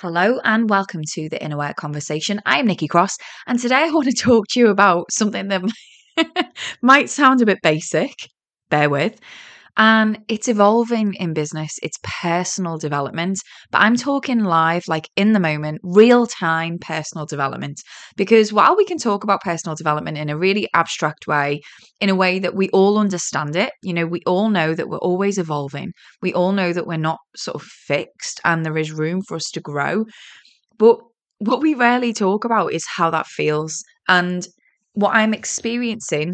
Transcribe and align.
Hello 0.00 0.40
and 0.44 0.70
welcome 0.70 1.02
to 1.12 1.28
the 1.28 1.44
Inner 1.44 1.58
Work 1.58 1.76
Conversation. 1.76 2.40
I'm 2.46 2.64
Nikki 2.64 2.88
Cross, 2.88 3.18
and 3.46 3.58
today 3.58 3.84
I 3.84 3.90
want 3.90 4.08
to 4.08 4.14
talk 4.16 4.46
to 4.48 4.58
you 4.58 4.68
about 4.68 5.12
something 5.12 5.48
that 5.48 5.62
might 6.80 7.10
sound 7.10 7.42
a 7.42 7.44
bit 7.44 7.58
basic, 7.62 8.14
bear 8.70 8.88
with, 8.88 9.20
and 9.76 10.18
it's 10.28 10.48
evolving 10.48 11.14
in 11.14 11.32
business, 11.32 11.78
it's 11.82 11.98
personal 12.02 12.78
development, 12.78 13.38
but 13.70 13.82
I'm 13.82 13.96
talking 13.96 14.44
live, 14.44 14.82
like 14.88 15.08
in 15.16 15.32
the 15.32 15.40
moment, 15.40 15.80
real 15.82 16.26
time 16.26 16.78
personal 16.80 17.26
development. 17.26 17.80
Because 18.16 18.52
while 18.52 18.76
we 18.76 18.84
can 18.84 18.98
talk 18.98 19.24
about 19.24 19.42
personal 19.42 19.76
development 19.76 20.18
in 20.18 20.28
a 20.28 20.36
really 20.36 20.68
abstract 20.74 21.26
way, 21.26 21.60
in 22.00 22.08
a 22.08 22.14
way 22.14 22.38
that 22.38 22.54
we 22.54 22.68
all 22.70 22.98
understand 22.98 23.56
it, 23.56 23.72
you 23.82 23.92
know, 23.92 24.06
we 24.06 24.20
all 24.26 24.50
know 24.50 24.74
that 24.74 24.88
we're 24.88 24.98
always 24.98 25.38
evolving, 25.38 25.92
we 26.20 26.32
all 26.34 26.52
know 26.52 26.72
that 26.72 26.86
we're 26.86 26.96
not 26.96 27.18
sort 27.36 27.56
of 27.56 27.62
fixed 27.62 28.40
and 28.44 28.64
there 28.64 28.78
is 28.78 28.92
room 28.92 29.22
for 29.22 29.36
us 29.36 29.50
to 29.52 29.60
grow. 29.60 30.04
But 30.78 30.98
what 31.38 31.60
we 31.60 31.74
rarely 31.74 32.12
talk 32.12 32.44
about 32.44 32.72
is 32.72 32.84
how 32.96 33.10
that 33.10 33.26
feels. 33.26 33.82
And 34.08 34.46
what 34.94 35.14
I'm 35.14 35.32
experiencing 35.32 36.32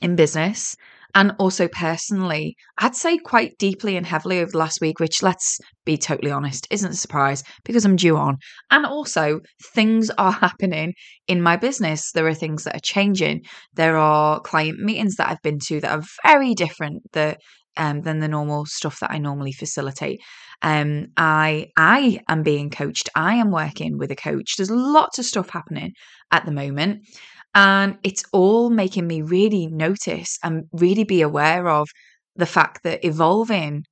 in 0.00 0.16
business 0.16 0.76
and 1.14 1.32
also 1.38 1.68
personally, 1.68 2.56
I'd 2.78 2.94
say 2.94 3.18
quite 3.18 3.52
deeply 3.58 3.96
and 3.96 4.06
heavily 4.06 4.40
over 4.40 4.50
the 4.52 4.58
last 4.58 4.80
week, 4.80 5.00
which 5.00 5.22
let's 5.22 5.58
be 5.84 5.96
totally 5.96 6.30
honest, 6.30 6.66
isn't 6.70 6.92
a 6.92 6.96
surprise 6.96 7.42
because 7.64 7.84
I'm 7.84 7.96
due 7.96 8.16
on. 8.16 8.36
And 8.70 8.86
also, 8.86 9.40
things 9.74 10.10
are 10.10 10.32
happening 10.46 10.94
in 11.28 11.42
my 11.42 11.56
business. 11.56 12.12
There 12.12 12.26
are 12.26 12.34
things 12.34 12.64
that 12.64 12.76
are 12.76 12.80
changing. 12.82 13.42
There 13.74 13.96
are 13.96 14.40
client 14.40 14.78
meetings 14.78 15.16
that 15.16 15.28
I've 15.28 15.42
been 15.42 15.58
to 15.66 15.80
that 15.80 15.98
are 15.98 16.04
very 16.24 16.54
different 16.54 17.02
that, 17.12 17.38
um, 17.76 18.02
than 18.02 18.20
the 18.20 18.28
normal 18.28 18.66
stuff 18.66 18.98
that 19.00 19.10
I 19.10 19.18
normally 19.18 19.52
facilitate. 19.52 20.20
Um, 20.62 21.06
I 21.16 21.68
I 21.76 22.20
am 22.28 22.42
being 22.42 22.70
coached. 22.70 23.08
I 23.14 23.36
am 23.36 23.50
working 23.50 23.96
with 23.96 24.10
a 24.10 24.16
coach. 24.16 24.56
There's 24.56 24.70
lots 24.70 25.18
of 25.18 25.24
stuff 25.24 25.50
happening 25.50 25.92
at 26.30 26.44
the 26.44 26.52
moment. 26.52 27.06
And 27.54 27.98
it's 28.02 28.24
all 28.32 28.70
making 28.70 29.06
me 29.06 29.22
really 29.22 29.66
notice 29.66 30.38
and 30.42 30.64
really 30.72 31.04
be 31.04 31.22
aware 31.22 31.68
of 31.68 31.88
the 32.36 32.46
fact 32.46 32.82
that 32.84 33.04
evolving 33.04 33.84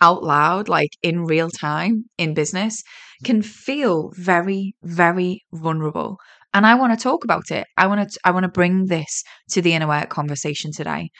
out 0.00 0.22
loud, 0.24 0.68
like 0.68 0.90
in 1.02 1.24
real 1.24 1.50
time 1.50 2.04
in 2.18 2.34
business, 2.34 2.82
can 3.24 3.42
feel 3.42 4.12
very, 4.16 4.74
very 4.82 5.44
vulnerable. 5.52 6.18
And 6.54 6.66
I 6.66 6.74
want 6.74 6.98
to 6.98 7.02
talk 7.02 7.24
about 7.24 7.50
it. 7.50 7.66
I 7.76 7.86
want 7.86 8.10
to 8.10 8.20
I 8.24 8.30
want 8.32 8.44
to 8.44 8.50
bring 8.50 8.86
this 8.86 9.22
to 9.50 9.62
the 9.62 9.74
inner 9.74 9.88
work 9.88 10.10
conversation 10.10 10.72
today. 10.72 11.10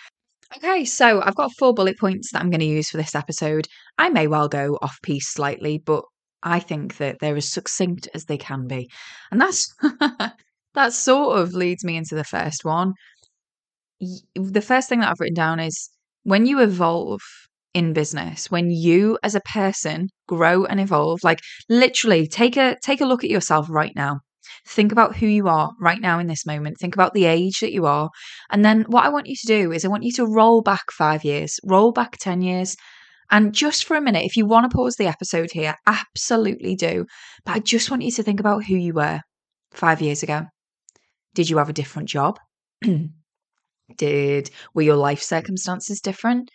Okay, 0.56 0.84
so 0.84 1.22
I've 1.22 1.34
got 1.36 1.52
four 1.58 1.72
bullet 1.74 1.98
points 1.98 2.32
that 2.32 2.40
I'm 2.42 2.50
going 2.50 2.60
to 2.60 2.66
use 2.66 2.90
for 2.90 2.98
this 2.98 3.14
episode. 3.14 3.66
I 3.98 4.10
may 4.10 4.26
well 4.26 4.48
go 4.48 4.78
off 4.82 4.98
piece 5.02 5.28
slightly, 5.28 5.78
but 5.78 6.04
I 6.42 6.60
think 6.60 6.98
that 6.98 7.18
they're 7.20 7.36
as 7.36 7.50
succinct 7.50 8.08
as 8.14 8.26
they 8.26 8.36
can 8.36 8.66
be. 8.66 8.90
And 9.30 9.40
that's 9.40 9.74
that 10.74 10.92
sort 10.92 11.38
of 11.38 11.54
leads 11.54 11.84
me 11.84 11.96
into 11.96 12.14
the 12.14 12.24
first 12.24 12.64
one. 12.64 12.92
The 14.34 14.62
first 14.62 14.88
thing 14.88 15.00
that 15.00 15.10
I've 15.10 15.20
written 15.20 15.34
down 15.34 15.60
is 15.60 15.90
when 16.24 16.46
you 16.46 16.60
evolve 16.60 17.20
in 17.74 17.92
business, 17.92 18.50
when 18.50 18.70
you 18.70 19.18
as 19.22 19.34
a 19.34 19.40
person 19.40 20.08
grow 20.28 20.64
and 20.64 20.80
evolve, 20.80 21.20
like 21.22 21.40
literally 21.68 22.26
take 22.26 22.56
a 22.56 22.76
take 22.82 23.00
a 23.00 23.06
look 23.06 23.24
at 23.24 23.30
yourself 23.30 23.68
right 23.70 23.92
now. 23.94 24.20
Think 24.66 24.92
about 24.92 25.16
who 25.16 25.26
you 25.26 25.48
are 25.48 25.70
right 25.80 26.00
now 26.00 26.18
in 26.18 26.26
this 26.26 26.44
moment. 26.46 26.76
Think 26.78 26.94
about 26.94 27.14
the 27.14 27.24
age 27.24 27.60
that 27.60 27.72
you 27.72 27.86
are. 27.86 28.10
And 28.50 28.64
then 28.64 28.82
what 28.88 29.04
I 29.04 29.08
want 29.08 29.26
you 29.26 29.36
to 29.36 29.46
do 29.46 29.72
is 29.72 29.84
I 29.84 29.88
want 29.88 30.04
you 30.04 30.12
to 30.12 30.26
roll 30.26 30.62
back 30.62 30.90
5 30.92 31.24
years, 31.24 31.58
roll 31.64 31.92
back 31.92 32.18
10 32.18 32.42
years, 32.42 32.76
and 33.30 33.54
just 33.54 33.84
for 33.84 33.96
a 33.96 34.00
minute, 34.00 34.24
if 34.24 34.36
you 34.36 34.46
want 34.46 34.70
to 34.70 34.76
pause 34.76 34.96
the 34.96 35.06
episode 35.06 35.50
here, 35.52 35.74
absolutely 35.86 36.76
do. 36.76 37.06
But 37.46 37.56
I 37.56 37.58
just 37.60 37.90
want 37.90 38.02
you 38.02 38.10
to 38.12 38.22
think 38.22 38.40
about 38.40 38.64
who 38.64 38.76
you 38.76 38.92
were 38.92 39.20
five 39.72 40.02
years 40.02 40.22
ago. 40.22 40.51
Did 41.34 41.48
you 41.48 41.58
have 41.58 41.68
a 41.68 41.74
different 41.74 42.08
job? 42.08 42.38
Did 43.96 44.50
were 44.74 44.82
your 44.82 44.96
life 44.96 45.22
circumstances 45.22 46.00
different? 46.00 46.50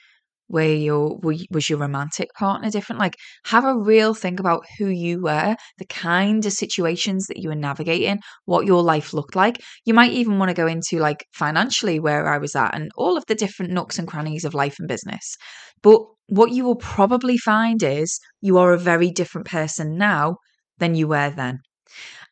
Were 0.49 0.63
your 0.63 1.17
were, 1.17 1.35
was 1.51 1.69
your 1.69 1.79
romantic 1.79 2.29
partner 2.33 2.69
different? 2.69 2.99
Like, 2.99 3.15
have 3.45 3.65
a 3.65 3.77
real 3.77 4.13
think 4.13 4.39
about 4.39 4.65
who 4.77 4.87
you 4.87 5.21
were, 5.21 5.55
the 5.77 5.85
kind 5.85 6.45
of 6.45 6.53
situations 6.53 7.27
that 7.27 7.37
you 7.37 7.49
were 7.49 7.55
navigating, 7.55 8.19
what 8.45 8.65
your 8.65 8.81
life 8.81 9.13
looked 9.13 9.35
like. 9.35 9.61
You 9.85 9.93
might 9.93 10.11
even 10.13 10.39
want 10.39 10.49
to 10.49 10.55
go 10.55 10.67
into 10.67 10.99
like 10.99 11.25
financially 11.33 11.99
where 11.99 12.27
I 12.27 12.37
was 12.37 12.55
at 12.55 12.73
and 12.73 12.89
all 12.95 13.17
of 13.17 13.25
the 13.27 13.35
different 13.35 13.73
nooks 13.73 13.99
and 13.99 14.07
crannies 14.07 14.45
of 14.45 14.53
life 14.53 14.77
and 14.79 14.87
business. 14.87 15.35
But 15.83 16.01
what 16.27 16.51
you 16.51 16.63
will 16.63 16.77
probably 16.77 17.37
find 17.37 17.83
is 17.83 18.19
you 18.41 18.57
are 18.57 18.71
a 18.71 18.79
very 18.79 19.11
different 19.11 19.47
person 19.47 19.97
now 19.97 20.37
than 20.77 20.95
you 20.95 21.07
were 21.07 21.29
then. 21.29 21.59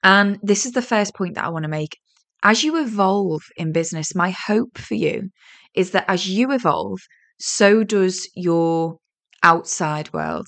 And 0.03 0.39
this 0.41 0.65
is 0.65 0.71
the 0.71 0.81
first 0.81 1.15
point 1.15 1.35
that 1.35 1.45
I 1.45 1.49
want 1.49 1.63
to 1.63 1.69
make 1.69 1.97
as 2.45 2.63
you 2.63 2.79
evolve 2.79 3.41
in 3.57 3.71
business, 3.71 4.13
my 4.13 4.29
hope 4.29 4.77
for 4.77 4.93
you 4.93 5.29
is 5.73 5.91
that 5.91 6.05
as 6.07 6.29
you 6.29 6.51
evolve, 6.51 6.99
so 7.39 7.83
does 7.83 8.29
your 8.35 8.97
outside 9.41 10.13
world. 10.13 10.45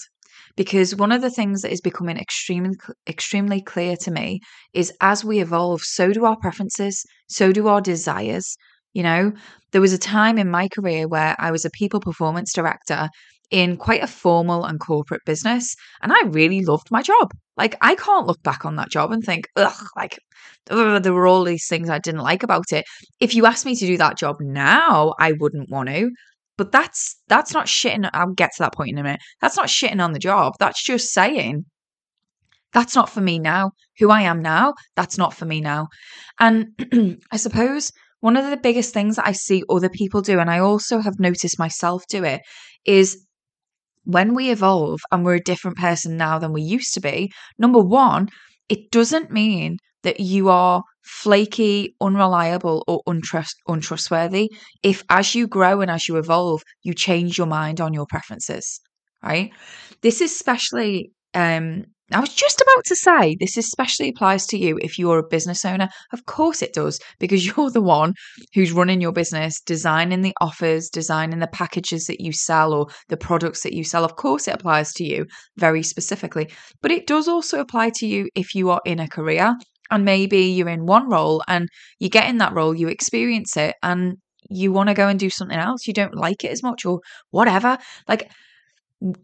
Because 0.55 0.95
one 0.95 1.11
of 1.11 1.23
the 1.23 1.31
things 1.31 1.63
that 1.63 1.71
is 1.71 1.81
becoming 1.81 2.17
extremely 2.17 2.75
extremely 3.09 3.61
clear 3.61 3.97
to 3.97 4.11
me 4.11 4.41
is 4.73 4.93
as 5.01 5.25
we 5.25 5.39
evolve, 5.39 5.81
so 5.81 6.13
do 6.13 6.23
our 6.25 6.37
preferences, 6.37 7.03
so 7.27 7.51
do 7.51 7.67
our 7.67 7.81
desires. 7.81 8.55
You 8.93 9.01
know, 9.01 9.33
there 9.71 9.81
was 9.81 9.93
a 9.93 9.97
time 9.97 10.37
in 10.37 10.51
my 10.51 10.67
career 10.67 11.07
where 11.07 11.35
I 11.39 11.49
was 11.49 11.65
a 11.65 11.71
people 11.71 11.99
performance 11.99 12.53
director 12.53 13.09
in 13.49 13.77
quite 13.77 14.03
a 14.03 14.07
formal 14.07 14.65
and 14.65 14.79
corporate 14.79 15.21
business. 15.25 15.75
And 16.01 16.11
I 16.11 16.21
really 16.27 16.63
loved 16.63 16.91
my 16.91 17.01
job. 17.01 17.31
Like, 17.55 17.75
I 17.81 17.95
can't 17.95 18.27
look 18.27 18.41
back 18.43 18.65
on 18.65 18.75
that 18.75 18.91
job 18.91 19.11
and 19.11 19.23
think, 19.23 19.47
ugh, 19.55 19.87
like, 19.95 20.19
ugh, 20.69 21.01
there 21.01 21.13
were 21.13 21.27
all 21.27 21.43
these 21.43 21.67
things 21.67 21.89
I 21.89 21.99
didn't 21.99 22.21
like 22.21 22.43
about 22.43 22.71
it. 22.71 22.85
If 23.19 23.33
you 23.33 23.45
asked 23.45 23.65
me 23.65 23.75
to 23.75 23.87
do 23.87 23.97
that 23.97 24.17
job 24.17 24.37
now, 24.39 25.13
I 25.19 25.33
wouldn't 25.39 25.69
want 25.69 25.89
to. 25.89 26.11
But 26.57 26.71
that's 26.71 27.15
that's 27.27 27.53
not 27.53 27.67
shitting. 27.67 28.09
I'll 28.13 28.33
get 28.33 28.49
to 28.57 28.63
that 28.63 28.73
point 28.73 28.89
in 28.89 28.97
a 28.97 29.03
minute. 29.03 29.21
That's 29.41 29.57
not 29.57 29.67
shitting 29.67 30.03
on 30.03 30.13
the 30.13 30.19
job. 30.19 30.53
That's 30.59 30.83
just 30.83 31.13
saying 31.13 31.65
that's 32.73 32.95
not 32.95 33.09
for 33.09 33.21
me 33.21 33.39
now. 33.39 33.71
Who 33.99 34.09
I 34.09 34.21
am 34.21 34.41
now, 34.41 34.73
that's 34.95 35.17
not 35.17 35.33
for 35.33 35.45
me 35.45 35.61
now. 35.61 35.87
And 36.39 36.67
I 37.31 37.37
suppose 37.37 37.91
one 38.19 38.37
of 38.37 38.49
the 38.49 38.57
biggest 38.57 38.93
things 38.93 39.15
that 39.15 39.27
I 39.27 39.31
see 39.31 39.63
other 39.69 39.89
people 39.89 40.21
do, 40.21 40.39
and 40.39 40.49
I 40.49 40.59
also 40.59 40.99
have 40.99 41.19
noticed 41.19 41.59
myself 41.59 42.03
do 42.09 42.23
it, 42.23 42.41
is 42.85 43.25
when 44.07 44.33
we 44.33 44.51
evolve 44.51 44.99
and 45.11 45.23
we're 45.25 45.35
a 45.35 45.41
different 45.51 45.77
person 45.77 46.17
now 46.17 46.39
than 46.39 46.53
we 46.53 46.61
used 46.61 46.93
to 46.95 47.01
be, 47.01 47.31
number 47.59 47.79
one, 47.79 48.29
it 48.69 48.91
doesn't 48.91 49.31
mean 49.31 49.77
that 50.03 50.19
you 50.19 50.49
are 50.49 50.83
flaky, 51.03 51.95
unreliable, 52.01 52.83
or 52.87 53.01
untrust- 53.07 53.55
untrustworthy 53.67 54.49
if 54.83 55.03
as 55.09 55.35
you 55.35 55.47
grow 55.47 55.81
and 55.81 55.91
as 55.91 56.07
you 56.07 56.17
evolve, 56.17 56.61
you 56.83 56.93
change 56.93 57.37
your 57.37 57.47
mind 57.47 57.81
on 57.81 57.93
your 57.93 58.05
preferences, 58.07 58.79
right? 59.23 59.51
This 60.01 60.21
is 60.21 60.31
especially 60.31 61.11
um, 61.33 61.85
I 62.11 62.21
was 62.21 62.33
just 62.33 62.61
about 62.61 62.85
to 62.85 62.95
say 62.95 63.35
this 63.37 63.57
especially 63.57 64.09
applies 64.09 64.45
to 64.47 64.57
you 64.57 64.79
if 64.81 64.97
you're 64.97 65.19
a 65.19 65.27
business 65.27 65.65
owner. 65.65 65.89
Of 66.13 66.25
course 66.25 66.61
it 66.61 66.73
does, 66.73 66.99
because 67.19 67.45
you're 67.57 67.69
the 67.69 67.81
one 67.81 68.13
who's 68.53 68.71
running 68.71 69.01
your 69.01 69.11
business, 69.11 69.59
designing 69.65 70.21
the 70.21 70.33
offers, 70.39 70.89
designing 70.89 71.39
the 71.39 71.47
packages 71.47 72.05
that 72.05 72.21
you 72.21 72.31
sell 72.31 72.73
or 72.73 72.87
the 73.09 73.17
products 73.17 73.63
that 73.63 73.73
you 73.73 73.83
sell. 73.83 74.05
Of 74.05 74.15
course 74.15 74.47
it 74.47 74.55
applies 74.55 74.93
to 74.93 75.03
you 75.03 75.25
very 75.57 75.83
specifically, 75.83 76.49
but 76.81 76.91
it 76.91 77.07
does 77.07 77.27
also 77.27 77.59
apply 77.59 77.91
to 77.95 78.07
you 78.07 78.29
if 78.35 78.55
you 78.55 78.69
are 78.69 78.81
in 78.85 78.99
a 78.99 79.09
career 79.09 79.53
and 79.91 80.05
maybe 80.05 80.39
you're 80.39 80.69
in 80.69 80.85
one 80.85 81.09
role 81.09 81.43
and 81.47 81.67
you 81.99 82.09
get 82.09 82.29
in 82.29 82.37
that 82.37 82.53
role, 82.53 82.73
you 82.73 82.87
experience 82.87 83.57
it 83.57 83.75
and 83.83 84.17
you 84.49 84.71
want 84.71 84.87
to 84.87 84.95
go 84.95 85.09
and 85.09 85.19
do 85.19 85.29
something 85.29 85.57
else, 85.57 85.87
you 85.87 85.93
don't 85.93 86.15
like 86.15 86.45
it 86.45 86.51
as 86.51 86.63
much 86.63 86.85
or 86.85 87.01
whatever. 87.31 87.77
Like 88.07 88.31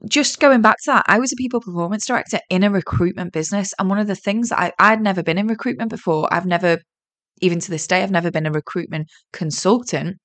just 0.08 0.40
going 0.40 0.62
back 0.62 0.78
to 0.84 0.92
that, 0.92 1.06
I 1.08 1.20
was 1.20 1.32
a 1.32 1.36
people 1.36 1.60
performance 1.60 2.06
director 2.06 2.40
in 2.50 2.64
a 2.64 2.70
recruitment 2.70 3.34
business. 3.34 3.74
And 3.80 3.90
one 3.90 4.00
of 4.00 4.08
the 4.08 4.16
things 4.16 4.52
I, 4.52 4.72
I'd 4.80 5.02
never 5.02 5.24
been 5.24 5.38
in 5.38 5.48
recruitment 5.48 5.90
before, 5.90 6.32
I've 6.32 6.46
never, 6.46 6.78
even 7.42 7.60
to 7.60 7.72
this 7.72 7.88
day, 7.88 8.04
I've 8.04 8.12
never 8.12 8.32
been 8.32 8.46
a 8.46 8.52
recruitment 8.52 9.08
consultant. 9.32 10.18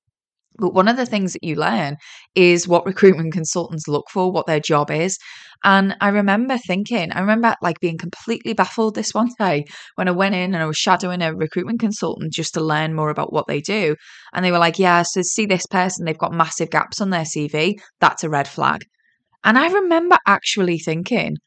But 0.57 0.73
one 0.73 0.87
of 0.87 0.97
the 0.97 1.05
things 1.05 1.33
that 1.33 1.43
you 1.43 1.55
learn 1.55 1.95
is 2.35 2.67
what 2.67 2.85
recruitment 2.85 3.33
consultants 3.33 3.87
look 3.87 4.05
for, 4.11 4.31
what 4.31 4.45
their 4.45 4.59
job 4.59 4.91
is. 4.91 5.17
And 5.63 5.95
I 6.01 6.09
remember 6.09 6.57
thinking, 6.57 7.11
I 7.11 7.19
remember 7.19 7.55
like 7.61 7.79
being 7.79 7.97
completely 7.97 8.53
baffled 8.53 8.95
this 8.95 9.13
one 9.13 9.29
day 9.39 9.65
when 9.95 10.07
I 10.07 10.11
went 10.11 10.35
in 10.35 10.53
and 10.53 10.63
I 10.63 10.65
was 10.65 10.77
shadowing 10.77 11.21
a 11.21 11.33
recruitment 11.33 11.79
consultant 11.79 12.33
just 12.33 12.53
to 12.55 12.61
learn 12.61 12.93
more 12.93 13.09
about 13.09 13.31
what 13.33 13.47
they 13.47 13.61
do. 13.61 13.95
And 14.33 14.43
they 14.43 14.51
were 14.51 14.59
like, 14.59 14.79
yeah, 14.79 15.03
so 15.03 15.21
see 15.21 15.45
this 15.45 15.65
person, 15.65 16.05
they've 16.05 16.17
got 16.17 16.33
massive 16.33 16.69
gaps 16.69 17.01
on 17.01 17.09
their 17.09 17.23
CV. 17.23 17.75
That's 17.99 18.23
a 18.23 18.29
red 18.29 18.47
flag. 18.47 18.83
And 19.43 19.57
I 19.57 19.69
remember 19.71 20.17
actually 20.27 20.79
thinking, 20.79 21.37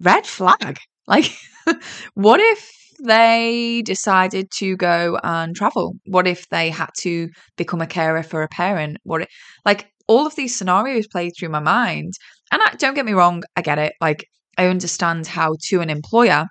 red 0.00 0.26
flag. 0.26 0.78
Like, 1.06 1.30
what 2.14 2.40
if 2.40 2.70
they 3.02 3.82
decided 3.84 4.50
to 4.58 4.76
go 4.76 5.18
and 5.22 5.54
travel? 5.54 5.94
What 6.06 6.26
if 6.26 6.48
they 6.48 6.70
had 6.70 6.90
to 7.00 7.28
become 7.56 7.80
a 7.80 7.86
carer 7.86 8.22
for 8.22 8.42
a 8.42 8.48
parent? 8.48 8.98
What 9.04 9.22
if, 9.22 9.28
like 9.64 9.90
all 10.06 10.26
of 10.26 10.34
these 10.36 10.56
scenarios 10.56 11.06
played 11.06 11.32
through 11.38 11.48
my 11.48 11.60
mind. 11.60 12.12
And 12.52 12.60
I, 12.62 12.74
don't 12.76 12.94
get 12.94 13.06
me 13.06 13.12
wrong, 13.12 13.42
I 13.56 13.62
get 13.62 13.78
it. 13.78 13.94
Like 14.00 14.26
I 14.58 14.66
understand 14.66 15.26
how 15.26 15.56
to 15.68 15.80
an 15.80 15.90
employer, 15.90 16.46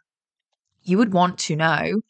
you 0.84 0.98
would 0.98 1.14
want 1.14 1.38
to 1.40 1.56
know 1.56 2.02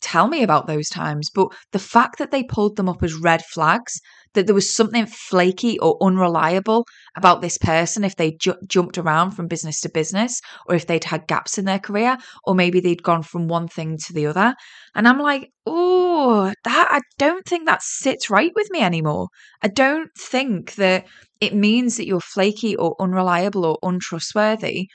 tell 0.00 0.28
me 0.28 0.44
about 0.44 0.68
those 0.68 0.88
times. 0.88 1.28
But 1.34 1.48
the 1.72 1.78
fact 1.78 2.18
that 2.18 2.30
they 2.30 2.44
pulled 2.44 2.76
them 2.76 2.88
up 2.88 3.02
as 3.02 3.14
red 3.14 3.42
flags, 3.44 4.00
that 4.38 4.46
there 4.46 4.54
was 4.54 4.72
something 4.72 5.04
flaky 5.04 5.78
or 5.80 5.98
unreliable 6.00 6.86
about 7.16 7.42
this 7.42 7.58
person 7.58 8.04
if 8.04 8.14
they 8.14 8.36
ju- 8.40 8.54
jumped 8.68 8.96
around 8.96 9.32
from 9.32 9.48
business 9.48 9.80
to 9.80 9.88
business, 9.88 10.40
or 10.68 10.76
if 10.76 10.86
they'd 10.86 11.02
had 11.02 11.26
gaps 11.26 11.58
in 11.58 11.64
their 11.64 11.80
career, 11.80 12.16
or 12.44 12.54
maybe 12.54 12.78
they'd 12.78 13.02
gone 13.02 13.24
from 13.24 13.48
one 13.48 13.66
thing 13.66 13.98
to 14.06 14.12
the 14.12 14.26
other. 14.26 14.54
And 14.94 15.08
I'm 15.08 15.18
like, 15.18 15.50
oh, 15.66 16.52
that 16.62 16.88
I 16.88 17.00
don't 17.18 17.44
think 17.44 17.66
that 17.66 17.82
sits 17.82 18.30
right 18.30 18.52
with 18.54 18.70
me 18.70 18.80
anymore. 18.80 19.28
I 19.60 19.68
don't 19.68 20.10
think 20.16 20.76
that 20.76 21.06
it 21.40 21.54
means 21.54 21.96
that 21.96 22.06
you're 22.06 22.20
flaky 22.20 22.76
or 22.76 22.94
unreliable 23.00 23.64
or 23.64 23.78
untrustworthy 23.82 24.86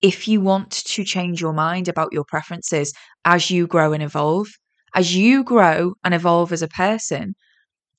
if 0.00 0.26
you 0.26 0.40
want 0.40 0.70
to 0.70 1.04
change 1.04 1.40
your 1.40 1.52
mind 1.52 1.88
about 1.88 2.12
your 2.12 2.24
preferences 2.24 2.92
as 3.26 3.50
you 3.50 3.66
grow 3.66 3.92
and 3.92 4.02
evolve, 4.02 4.48
as 4.94 5.14
you 5.14 5.44
grow 5.44 5.94
and 6.02 6.14
evolve 6.14 6.52
as 6.52 6.62
a 6.62 6.68
person, 6.68 7.34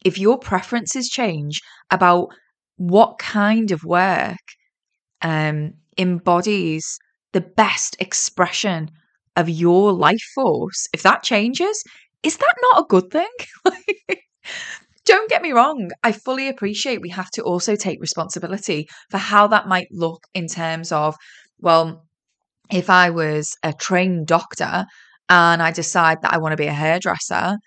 if 0.05 0.17
your 0.17 0.37
preferences 0.37 1.09
change 1.09 1.59
about 1.91 2.29
what 2.77 3.17
kind 3.17 3.71
of 3.71 3.83
work 3.83 4.37
um, 5.21 5.73
embodies 5.97 6.99
the 7.33 7.41
best 7.41 7.97
expression 7.99 8.89
of 9.35 9.49
your 9.49 9.91
life 9.91 10.23
force, 10.35 10.87
if 10.93 11.01
that 11.03 11.23
changes, 11.23 11.83
is 12.23 12.37
that 12.37 12.55
not 12.71 12.83
a 12.83 12.87
good 12.87 13.11
thing? 13.11 13.29
Don't 15.05 15.29
get 15.29 15.41
me 15.41 15.51
wrong, 15.51 15.91
I 16.03 16.11
fully 16.11 16.47
appreciate 16.47 17.01
we 17.01 17.09
have 17.09 17.29
to 17.31 17.43
also 17.43 17.75
take 17.75 17.99
responsibility 17.99 18.87
for 19.09 19.17
how 19.17 19.47
that 19.47 19.67
might 19.67 19.87
look 19.91 20.23
in 20.33 20.47
terms 20.47 20.91
of 20.91 21.15
well, 21.59 22.05
if 22.71 22.89
I 22.89 23.09
was 23.09 23.55
a 23.63 23.73
trained 23.73 24.27
doctor 24.27 24.85
and 25.29 25.61
I 25.61 25.71
decide 25.71 26.21
that 26.21 26.33
I 26.33 26.37
want 26.37 26.53
to 26.53 26.57
be 26.57 26.67
a 26.67 26.73
hairdresser, 26.73 27.57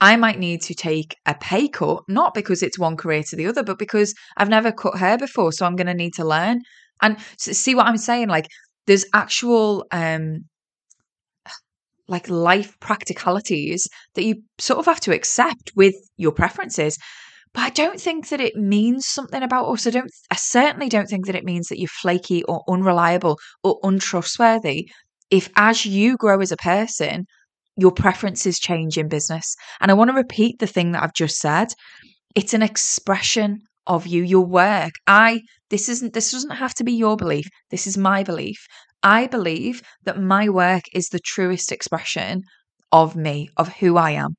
I 0.00 0.16
might 0.16 0.38
need 0.38 0.62
to 0.62 0.74
take 0.74 1.16
a 1.26 1.34
pay 1.34 1.68
cut, 1.68 2.02
not 2.08 2.34
because 2.34 2.62
it's 2.62 2.78
one 2.78 2.96
career 2.96 3.22
to 3.24 3.36
the 3.36 3.46
other, 3.46 3.62
but 3.62 3.78
because 3.78 4.14
I've 4.36 4.48
never 4.48 4.70
cut 4.70 4.98
hair 4.98 5.18
before. 5.18 5.52
So 5.52 5.66
I'm 5.66 5.76
going 5.76 5.88
to 5.88 5.94
need 5.94 6.14
to 6.14 6.24
learn. 6.24 6.60
And 7.02 7.16
see 7.36 7.74
what 7.74 7.86
I'm 7.86 7.96
saying? 7.96 8.28
Like, 8.28 8.46
there's 8.86 9.04
actual, 9.12 9.86
um, 9.90 10.44
like 12.06 12.28
life 12.30 12.78
practicalities 12.80 13.86
that 14.14 14.24
you 14.24 14.36
sort 14.58 14.78
of 14.78 14.86
have 14.86 15.00
to 15.00 15.14
accept 15.14 15.72
with 15.76 15.94
your 16.16 16.32
preferences. 16.32 16.96
But 17.52 17.62
I 17.62 17.70
don't 17.70 18.00
think 18.00 18.28
that 18.28 18.40
it 18.40 18.56
means 18.56 19.06
something 19.06 19.42
about 19.42 19.68
us. 19.68 19.86
I 19.86 19.90
don't 19.90 20.10
I 20.30 20.36
certainly 20.36 20.88
don't 20.88 21.08
think 21.08 21.26
that 21.26 21.34
it 21.34 21.44
means 21.44 21.68
that 21.68 21.78
you're 21.78 21.88
flaky 21.88 22.44
or 22.44 22.62
unreliable 22.68 23.38
or 23.62 23.78
untrustworthy 23.82 24.88
if 25.30 25.50
as 25.56 25.84
you 25.84 26.16
grow 26.16 26.40
as 26.40 26.52
a 26.52 26.56
person, 26.56 27.26
your 27.78 27.92
preferences 27.92 28.58
change 28.58 28.98
in 28.98 29.08
business. 29.08 29.54
And 29.80 29.90
I 29.90 29.94
want 29.94 30.10
to 30.10 30.16
repeat 30.16 30.58
the 30.58 30.66
thing 30.66 30.92
that 30.92 31.02
I've 31.02 31.14
just 31.14 31.38
said. 31.38 31.68
It's 32.34 32.52
an 32.52 32.62
expression 32.62 33.60
of 33.86 34.06
you, 34.06 34.22
your 34.22 34.44
work. 34.44 34.92
I 35.06 35.40
this 35.70 35.88
isn't 35.88 36.12
this 36.12 36.32
doesn't 36.32 36.50
have 36.50 36.74
to 36.74 36.84
be 36.84 36.92
your 36.92 37.16
belief. 37.16 37.46
This 37.70 37.86
is 37.86 37.96
my 37.96 38.22
belief. 38.22 38.58
I 39.02 39.28
believe 39.28 39.80
that 40.04 40.20
my 40.20 40.48
work 40.48 40.82
is 40.92 41.08
the 41.08 41.20
truest 41.20 41.72
expression 41.72 42.42
of 42.90 43.16
me, 43.16 43.48
of 43.56 43.68
who 43.68 43.96
I 43.96 44.10
am. 44.10 44.34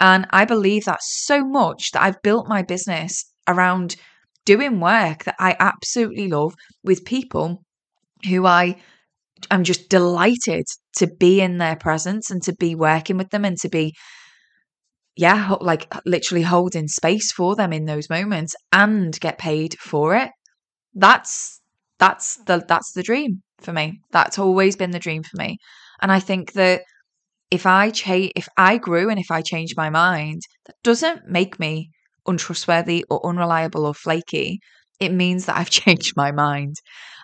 And 0.00 0.26
I 0.30 0.44
believe 0.44 0.84
that 0.84 1.00
so 1.02 1.44
much 1.44 1.90
that 1.92 2.02
I've 2.02 2.22
built 2.22 2.48
my 2.48 2.62
business 2.62 3.24
around 3.46 3.96
doing 4.46 4.80
work 4.80 5.24
that 5.24 5.36
I 5.38 5.56
absolutely 5.58 6.28
love 6.28 6.54
with 6.84 7.04
people 7.04 7.62
who 8.28 8.46
I 8.46 8.76
I'm 9.50 9.64
just 9.64 9.88
delighted 9.88 10.64
to 10.98 11.06
be 11.06 11.40
in 11.40 11.58
their 11.58 11.76
presence 11.76 12.30
and 12.30 12.42
to 12.42 12.54
be 12.54 12.74
working 12.74 13.16
with 13.16 13.30
them 13.30 13.44
and 13.44 13.58
to 13.58 13.68
be 13.68 13.94
yeah 15.16 15.56
like 15.60 15.92
literally 16.06 16.42
holding 16.42 16.88
space 16.88 17.32
for 17.32 17.56
them 17.56 17.72
in 17.72 17.86
those 17.86 18.08
moments 18.08 18.54
and 18.72 19.18
get 19.20 19.38
paid 19.38 19.74
for 19.80 20.14
it 20.14 20.30
that's 20.94 21.60
that's 21.98 22.36
the 22.44 22.64
that's 22.68 22.92
the 22.92 23.02
dream 23.02 23.42
for 23.60 23.72
me 23.72 24.00
that's 24.12 24.38
always 24.38 24.76
been 24.76 24.92
the 24.92 24.98
dream 24.98 25.22
for 25.22 25.36
me 25.36 25.56
and 26.00 26.12
i 26.12 26.20
think 26.20 26.52
that 26.52 26.82
if 27.50 27.66
I 27.66 27.90
change, 27.90 28.32
if 28.36 28.48
I 28.56 28.78
grew 28.78 29.10
and 29.10 29.18
if 29.18 29.30
I 29.30 29.42
change 29.42 29.74
my 29.76 29.90
mind, 29.90 30.42
that 30.66 30.76
doesn't 30.84 31.28
make 31.28 31.58
me 31.58 31.90
untrustworthy 32.26 33.04
or 33.10 33.24
unreliable 33.26 33.86
or 33.86 33.94
flaky. 33.94 34.60
It 35.00 35.12
means 35.12 35.46
that 35.46 35.56
I've 35.56 35.70
changed 35.82 36.14
my 36.16 36.32
mind. 36.32 36.76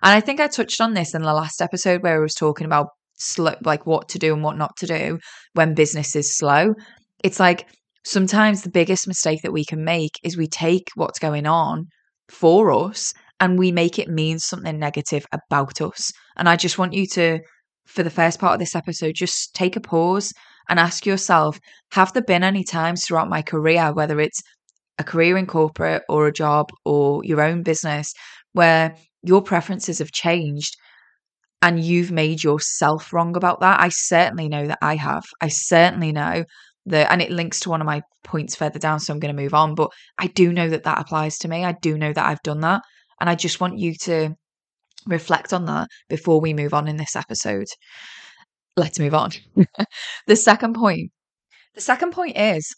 And 0.03 0.13
I 0.13 0.21
think 0.21 0.41
I 0.41 0.47
touched 0.47 0.81
on 0.81 0.95
this 0.95 1.15
in 1.15 1.23
the 1.23 1.35
last 1.35 1.61
episode 1.61 2.03
where 2.03 2.17
I 2.17 2.23
was 2.23 2.35
talking 2.35 2.67
about 2.67 2.89
slow, 3.17 3.55
like 3.63 3.87
what 3.87 4.09
to 4.11 4.19
do 4.19 4.35
and 4.35 4.43
what 4.43 4.57
not 4.57 4.77
to 4.79 4.87
do 4.87 5.19
when 5.55 5.75
business 5.75 6.17
is 6.17 6.37
slow. 6.37 6.75
It's 7.23 7.41
like 7.41 7.69
sometimes 8.05 8.63
the 8.63 8.71
biggest 8.71 9.09
mistake 9.09 9.43
that 9.43 9.53
we 9.53 9.65
can 9.65 9.85
make 9.85 10.13
is 10.23 10.37
we 10.37 10.47
take 10.47 10.89
what's 10.95 11.19
going 11.19 11.47
on 11.47 11.87
for 12.29 12.71
us 12.73 13.13
and 13.41 13.59
we 13.59 13.73
make 13.73 13.99
it 13.99 14.09
mean 14.09 14.39
something 14.39 14.79
negative 14.79 15.27
about 15.33 15.81
us. 15.81 16.13
And 16.37 16.49
I 16.49 16.57
just 16.57 16.79
want 16.79 16.93
you 16.93 17.07
to 17.09 17.41
for 17.87 18.03
the 18.03 18.11
first 18.11 18.41
part 18.41 18.55
of 18.55 18.59
this 18.59 18.75
episode, 18.75 19.15
just 19.15 19.55
take 19.55 19.77
a 19.77 19.81
pause 19.81 20.33
and 20.69 20.79
ask 20.79 21.05
yourself 21.07 21.59
Have 21.93 22.13
there 22.13 22.23
been 22.23 22.43
any 22.43 22.65
times 22.65 23.05
throughout 23.05 23.29
my 23.29 23.43
career, 23.43 23.93
whether 23.93 24.21
it's 24.21 24.43
a 24.99 25.05
career 25.05 25.37
in 25.37 25.47
corporate 25.47 26.03
or 26.09 26.27
a 26.27 26.33
job 26.33 26.71
or 26.85 27.25
your 27.25 27.43
own 27.43 27.63
business, 27.63 28.13
where 28.53 28.95
your 29.23 29.43
preferences 29.43 29.99
have 29.99 30.13
changed 30.13 30.77
and 31.65 31.83
you've 31.83 32.13
made 32.13 32.45
yourself 32.45 33.11
wrong 33.11 33.37
about 33.37 33.61
that? 33.61 33.81
I 33.81 33.89
certainly 33.89 34.51
know 34.51 34.67
that 34.67 34.79
I 34.83 34.97
have. 34.97 35.25
I 35.41 35.49
certainly 35.49 36.13
know 36.13 36.45
that, 36.85 37.11
and 37.11 37.23
it 37.23 37.31
links 37.31 37.59
to 37.61 37.71
one 37.71 37.81
of 37.81 37.87
my 37.87 38.03
points 38.23 38.55
further 38.55 38.79
down, 38.79 39.01
so 39.01 39.15
I'm 39.15 39.19
going 39.19 39.35
to 39.35 39.43
move 39.43 39.55
on. 39.55 39.75
But 39.75 39.91
I 40.19 40.27
do 40.27 40.53
know 40.53 40.69
that 40.69 40.85
that 40.85 41.01
applies 41.01 41.39
to 41.39 41.49
me. 41.49 41.65
I 41.65 41.73
do 41.73 41.97
know 41.97 42.13
that 42.13 42.27
I've 42.27 42.43
done 42.43 42.61
that. 42.61 42.83
And 43.19 43.31
I 43.31 43.35
just 43.35 43.63
want 43.63 43.79
you 43.79 43.95
to 44.03 44.35
reflect 45.07 45.55
on 45.55 45.65
that 45.65 45.89
before 46.11 46.39
we 46.39 46.53
move 46.53 46.75
on 46.75 46.87
in 46.87 46.99
this 46.99 47.17
episode. 47.17 47.69
Let's 48.77 48.99
move 48.99 49.15
on. 49.15 49.31
the 50.27 50.37
second 50.37 50.75
point. 50.75 51.13
The 51.75 51.81
second 51.81 52.13
point 52.13 52.37
is 52.37 52.77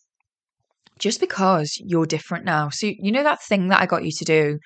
just 1.00 1.18
because 1.18 1.76
you're 1.84 2.06
different 2.06 2.44
now. 2.44 2.68
So, 2.68 2.86
you 2.86 3.10
know, 3.10 3.24
that 3.24 3.42
thing 3.42 3.66
that 3.68 3.80
I 3.80 3.86
got 3.86 4.04
you 4.04 4.12
to 4.12 4.24
do 4.24 4.58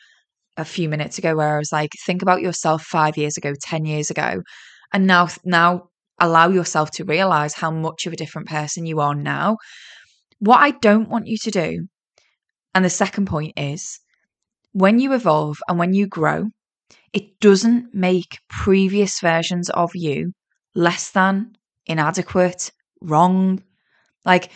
a 0.56 0.64
few 0.64 0.88
minutes 0.88 1.19
ago 1.19 1.37
where 1.37 1.55
I 1.55 1.58
was 1.58 1.73
like, 1.73 1.91
think 2.05 2.23
about 2.23 2.43
yourself 2.43 2.82
five 2.82 3.17
years 3.17 3.37
ago, 3.37 3.55
10 3.61 3.85
years 3.85 4.11
ago, 4.11 4.43
and 4.93 5.06
now, 5.06 5.29
now 5.44 5.88
allow 6.19 6.49
yourself 6.49 6.91
to 6.93 7.05
realize 7.05 7.55
how 7.55 7.70
much 7.70 8.06
of 8.06 8.13
a 8.13 8.17
different 8.17 8.48
person 8.48 8.86
you 8.86 9.01
are 9.01 9.15
now. 9.15 9.56
What 10.39 10.58
I 10.58 10.70
don't 10.70 11.08
want 11.08 11.27
you 11.27 11.39
to 11.39 11.51
do, 11.51 11.86
and 12.75 12.84
the 12.84 12.91
second 12.91 13.27
point 13.27 13.55
is 13.56 14.01
when 14.72 15.01
you 15.01 15.13
evolve 15.13 15.58
and 15.69 15.79
when 15.79 15.94
you 15.94 16.06
grow, 16.06 16.46
it 17.13 17.41
doesn't 17.41 17.94
make 17.94 18.39
previous 18.48 19.20
versions 19.20 19.69
of 19.70 19.91
you 19.94 20.32
less 20.75 21.10
than, 21.10 21.56
inadequate, 21.86 22.70
wrong. 23.01 23.63
Like, 24.25 24.51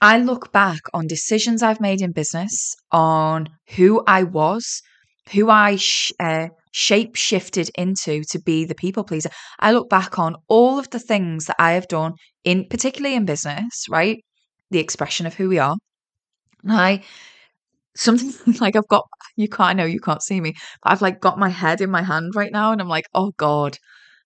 I 0.00 0.18
look 0.18 0.52
back 0.52 0.80
on 0.92 1.06
decisions 1.06 1.62
I've 1.62 1.80
made 1.80 2.00
in 2.00 2.10
business, 2.10 2.74
on 2.90 3.48
who 3.76 4.02
I 4.06 4.24
was, 4.24 4.82
who 5.30 5.50
I 5.50 5.76
sh- 5.76 6.12
uh, 6.20 6.48
shape 6.72 7.16
shifted 7.16 7.70
into 7.76 8.22
to 8.30 8.40
be 8.40 8.64
the 8.64 8.74
people 8.74 9.04
pleaser. 9.04 9.30
I 9.60 9.72
look 9.72 9.88
back 9.88 10.18
on 10.18 10.36
all 10.48 10.78
of 10.78 10.90
the 10.90 10.98
things 10.98 11.46
that 11.46 11.56
I 11.58 11.72
have 11.72 11.88
done 11.88 12.14
in 12.44 12.66
particularly 12.68 13.16
in 13.16 13.24
business, 13.24 13.86
right? 13.88 14.18
The 14.70 14.78
expression 14.78 15.26
of 15.26 15.34
who 15.34 15.48
we 15.48 15.58
are. 15.58 15.76
And 16.64 16.72
I 16.72 17.02
something 17.96 18.32
like 18.60 18.76
I've 18.76 18.88
got 18.88 19.06
you 19.36 19.48
can't 19.48 19.70
I 19.70 19.72
know 19.74 19.84
you 19.84 20.00
can't 20.00 20.22
see 20.22 20.40
me, 20.40 20.54
but 20.82 20.92
I've 20.92 21.02
like 21.02 21.20
got 21.20 21.38
my 21.38 21.48
head 21.48 21.80
in 21.80 21.90
my 21.90 22.02
hand 22.02 22.34
right 22.34 22.52
now 22.52 22.72
and 22.72 22.80
I'm 22.80 22.88
like, 22.88 23.06
oh 23.14 23.32
God, 23.36 23.78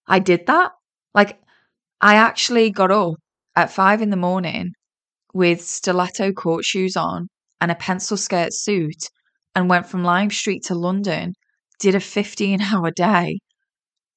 I 0.08 0.18
did 0.18 0.46
that. 0.46 0.72
Like 1.14 1.40
I 2.00 2.16
actually 2.16 2.70
got 2.70 2.90
up 2.90 3.14
at 3.56 3.72
five 3.72 4.02
in 4.02 4.10
the 4.10 4.16
morning 4.16 4.72
with 5.34 5.62
stiletto 5.62 6.32
court 6.32 6.64
shoes 6.64 6.96
on 6.96 7.28
and 7.60 7.70
a 7.70 7.76
pencil 7.76 8.16
skirt 8.16 8.52
suit 8.52 9.08
and 9.56 9.70
went 9.70 9.86
from 9.86 10.04
Lime 10.04 10.30
Street 10.30 10.62
to 10.66 10.74
London, 10.74 11.32
did 11.80 11.96
a 11.96 12.00
15 12.00 12.60
hour 12.72 12.90
day. 12.92 13.38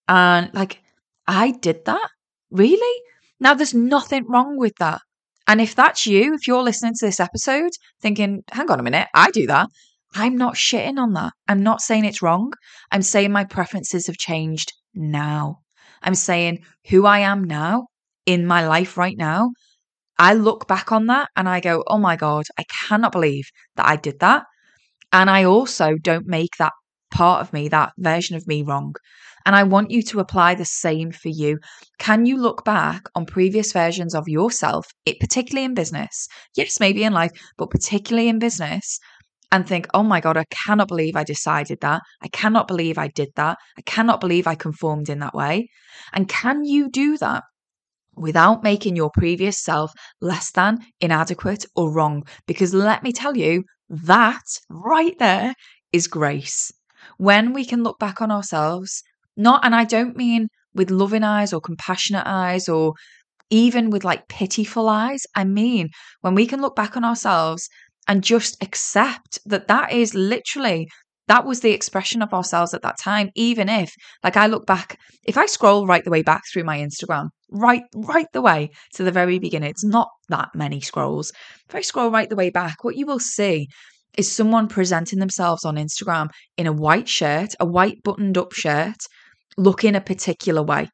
And 0.08 0.54
like, 0.54 0.82
I 1.26 1.52
did 1.52 1.86
that? 1.86 2.10
Really? 2.52 3.02
Now, 3.40 3.54
there's 3.54 3.74
nothing 3.74 4.26
wrong 4.28 4.58
with 4.58 4.74
that. 4.80 5.02
And 5.48 5.62
if 5.62 5.74
that's 5.74 6.06
you, 6.06 6.36
if 6.36 6.46
you're 6.46 6.62
listening 6.62 6.94
to 7.00 7.06
this 7.06 7.20
episode 7.20 7.72
thinking, 8.02 8.44
hang 8.52 8.70
on 8.70 8.80
a 8.80 8.84
minute, 8.84 9.08
I 9.16 9.32
do 9.32 9.48
that, 9.48 9.70
I'm 10.14 10.36
not 10.36 10.56
shitting 10.56 11.00
on 11.00 11.14
that. 11.14 11.34
I'm 11.48 11.64
not 11.64 11.82
saying 11.82 12.06
it's 12.06 12.22
wrong. 12.22 12.52
I'm 12.92 13.02
saying 13.02 13.32
my 13.32 13.46
preferences 13.46 14.08
have 14.08 14.18
changed 14.18 14.74
now. 14.94 15.60
I'm 16.02 16.16
saying 16.16 16.60
who 16.90 17.06
I 17.06 17.20
am 17.20 17.44
now 17.44 17.88
in 18.26 18.46
my 18.46 18.68
life 18.68 18.98
right 18.98 19.18
now. 19.18 19.52
I 20.18 20.34
look 20.34 20.68
back 20.68 20.92
on 20.92 21.08
that 21.08 21.30
and 21.36 21.48
I 21.48 21.62
go, 21.62 21.84
oh 21.88 21.98
my 21.98 22.16
God, 22.16 22.44
I 22.58 22.66
cannot 22.88 23.14
believe 23.14 23.50
that 23.76 23.88
I 23.88 23.96
did 23.96 24.20
that. 24.20 24.44
And 25.12 25.30
I 25.30 25.44
also 25.44 25.96
don't 26.02 26.28
make 26.28 26.56
that 26.60 26.74
part 27.12 27.42
of 27.42 27.54
me, 27.54 27.68
that 27.70 27.94
version 27.98 28.36
of 28.36 28.48
me 28.48 28.62
wrong. 28.62 28.94
And 29.46 29.56
I 29.56 29.64
want 29.64 29.90
you 29.90 30.04
to 30.04 30.20
apply 30.20 30.56
the 30.56 30.66
same 30.66 31.12
for 31.12 31.30
you. 31.30 31.60
Can 31.98 32.26
you 32.26 32.38
look 32.38 32.64
back 32.64 33.04
on 33.16 33.26
previous 33.26 33.72
versions 33.72 34.14
of 34.14 34.28
yourself, 34.28 34.86
it, 35.06 35.20
particularly 35.20 35.66
in 35.66 35.74
business? 35.74 36.28
Yes, 36.56 36.80
maybe 36.80 37.04
in 37.04 37.14
life, 37.14 37.32
but 37.58 37.72
particularly 37.72 38.30
in 38.30 38.38
business, 38.38 39.00
and 39.52 39.68
think, 39.68 39.88
oh 39.94 40.04
my 40.04 40.20
God, 40.20 40.38
I 40.38 40.46
cannot 40.52 40.90
believe 40.90 41.16
I 41.16 41.24
decided 41.24 41.80
that. 41.82 42.02
I 42.22 42.28
cannot 42.28 42.68
believe 42.68 42.98
I 42.98 43.08
did 43.08 43.30
that. 43.36 43.58
I 43.78 43.82
cannot 43.82 44.22
believe 44.22 44.46
I 44.46 44.56
conformed 44.56 45.10
in 45.10 45.20
that 45.20 45.34
way. 45.34 45.70
And 46.14 46.28
can 46.28 46.64
you 46.64 46.90
do 46.90 47.18
that? 47.18 47.44
Without 48.16 48.64
making 48.64 48.96
your 48.96 49.10
previous 49.12 49.64
self 49.64 49.92
less 50.22 50.52
than, 50.52 50.80
inadequate, 51.00 51.66
or 51.76 51.92
wrong. 51.92 52.24
Because 52.46 52.74
let 52.74 53.02
me 53.02 53.12
tell 53.12 53.36
you, 53.36 53.64
that 53.90 54.44
right 54.70 55.18
there 55.20 55.54
is 55.92 56.08
grace. 56.08 56.72
When 57.18 57.54
we 57.54 57.66
can 57.66 57.84
look 57.84 58.00
back 58.00 58.22
on 58.22 58.32
ourselves, 58.32 59.04
not, 59.38 59.66
and 59.66 59.76
I 59.76 59.86
don't 59.86 60.18
mean 60.18 60.50
with 60.74 60.92
loving 60.92 61.24
eyes 61.24 61.54
or 61.54 61.62
compassionate 61.62 62.26
eyes 62.26 62.70
or 62.70 62.94
even 63.50 63.90
with 63.90 64.04
like 64.04 64.28
pitiful 64.28 64.90
eyes. 64.90 65.24
I 65.36 65.44
mean, 65.44 65.90
when 66.22 66.36
we 66.36 66.46
can 66.46 66.62
look 66.62 66.76
back 66.76 66.96
on 66.96 67.04
ourselves 67.04 67.68
and 68.08 68.24
just 68.24 68.62
accept 68.64 69.40
that 69.46 69.68
that 69.68 69.92
is 69.92 70.14
literally 70.14 70.90
that 71.30 71.46
was 71.46 71.62
the 71.62 71.72
expression 71.72 72.22
of 72.22 72.34
ourselves 72.34 72.74
at 72.74 72.82
that 72.82 73.00
time 73.00 73.30
even 73.36 73.70
if 73.70 73.94
like 74.24 74.36
i 74.36 74.48
look 74.48 74.66
back 74.66 75.00
if 75.24 75.38
i 75.38 75.46
scroll 75.46 75.88
right 75.88 76.04
the 76.04 76.12
way 76.12 76.22
back 76.22 76.42
through 76.52 76.64
my 76.64 76.78
instagram 76.78 77.30
right 77.50 77.84
right 77.96 78.28
the 78.34 78.42
way 78.42 78.70
to 78.94 79.04
the 79.04 79.12
very 79.12 79.40
beginning 79.40 79.70
it's 79.70 79.86
not 79.86 80.10
that 80.28 80.50
many 80.54 80.82
scrolls 80.82 81.32
if 81.70 81.76
i 81.76 81.82
scroll 81.82 82.12
right 82.12 82.30
the 82.30 82.36
way 82.36 82.50
back 82.50 82.84
what 82.84 82.98
you 82.98 83.06
will 83.06 83.20
see 83.20 83.68
is 84.18 84.30
someone 84.30 84.68
presenting 84.68 85.20
themselves 85.20 85.64
on 85.64 85.76
instagram 85.76 86.28
in 86.58 86.68
a 86.68 86.74
white 86.74 87.08
shirt 87.08 87.54
a 87.60 87.66
white 87.66 88.04
buttoned 88.04 88.38
up 88.38 88.52
shirt 88.52 88.98
looking 89.58 89.96
a 89.96 90.02
particular 90.02 90.64
way 90.64 90.90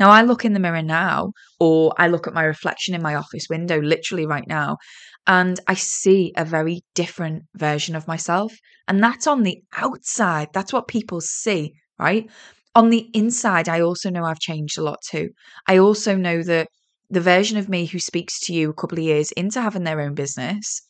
now, 0.00 0.10
I 0.10 0.22
look 0.22 0.46
in 0.46 0.54
the 0.54 0.58
mirror 0.58 0.82
now, 0.82 1.32
or 1.60 1.92
I 1.98 2.08
look 2.08 2.26
at 2.26 2.32
my 2.32 2.44
reflection 2.44 2.94
in 2.94 3.02
my 3.02 3.14
office 3.14 3.46
window 3.50 3.78
literally 3.78 4.24
right 4.26 4.46
now, 4.46 4.78
and 5.26 5.60
I 5.66 5.74
see 5.74 6.32
a 6.34 6.46
very 6.46 6.82
different 6.94 7.42
version 7.54 7.94
of 7.94 8.08
myself. 8.08 8.54
And 8.88 9.02
that's 9.02 9.26
on 9.26 9.42
the 9.42 9.62
outside. 9.76 10.48
That's 10.52 10.72
what 10.72 10.88
people 10.88 11.20
see, 11.20 11.74
right? 11.98 12.28
On 12.74 12.90
the 12.90 13.08
inside, 13.14 13.68
I 13.68 13.80
also 13.80 14.10
know 14.10 14.24
I've 14.24 14.38
changed 14.38 14.78
a 14.78 14.82
lot 14.82 15.00
too. 15.02 15.30
I 15.66 15.78
also 15.78 16.14
know 16.16 16.42
that 16.42 16.68
the 17.10 17.20
version 17.20 17.56
of 17.58 17.68
me 17.68 17.86
who 17.86 17.98
speaks 17.98 18.40
to 18.40 18.52
you 18.54 18.70
a 18.70 18.74
couple 18.74 18.98
of 18.98 19.04
years 19.04 19.32
into 19.32 19.60
having 19.60 19.84
their 19.84 20.00
own 20.00 20.14
business, 20.14 20.82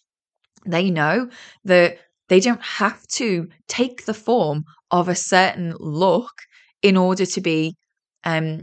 they 0.66 0.90
know 0.90 1.30
that 1.64 1.98
they 2.28 2.40
don't 2.40 2.62
have 2.62 3.06
to 3.08 3.48
take 3.68 4.04
the 4.06 4.14
form 4.14 4.64
of 4.90 5.08
a 5.08 5.14
certain 5.16 5.74
look 5.78 6.32
in 6.82 6.96
order 6.96 7.26
to 7.26 7.40
be 7.40 7.76
um 8.24 8.62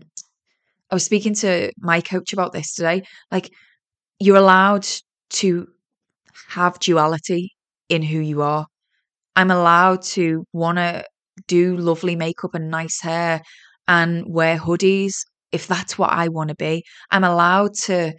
I 0.91 0.95
was 0.95 1.05
speaking 1.05 1.33
to 1.35 1.71
my 1.79 2.01
coach 2.01 2.33
about 2.33 2.53
this 2.53 2.73
today. 2.73 3.03
Like, 3.31 3.51
you're 4.19 4.37
allowed 4.37 4.87
to 5.31 5.67
have 6.49 6.79
duality 6.79 7.53
in 7.89 8.03
who 8.03 8.19
you 8.19 8.41
are. 8.43 8.67
I'm 9.35 9.51
allowed 9.51 10.01
to 10.13 10.45
want 10.53 10.77
to 10.77 11.05
do 11.47 11.75
lovely 11.77 12.15
makeup 12.15 12.53
and 12.53 12.69
nice 12.69 13.01
hair 13.01 13.41
and 13.87 14.23
wear 14.27 14.57
hoodies 14.57 15.13
if 15.51 15.67
that's 15.67 15.97
what 15.97 16.11
I 16.11 16.27
want 16.27 16.49
to 16.49 16.55
be. 16.55 16.83
I'm 17.11 17.23
allowed 17.23 17.73
to 17.85 18.13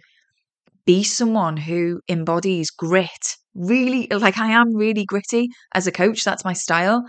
be 0.85 1.03
someone 1.03 1.57
who 1.57 2.01
embodies 2.09 2.69
grit. 2.69 3.35
Really, 3.55 4.07
like 4.07 4.37
I 4.37 4.51
am 4.51 4.75
really 4.75 5.05
gritty 5.05 5.49
as 5.73 5.87
a 5.87 5.91
coach. 5.91 6.23
That's 6.23 6.45
my 6.45 6.53
style. 6.53 7.03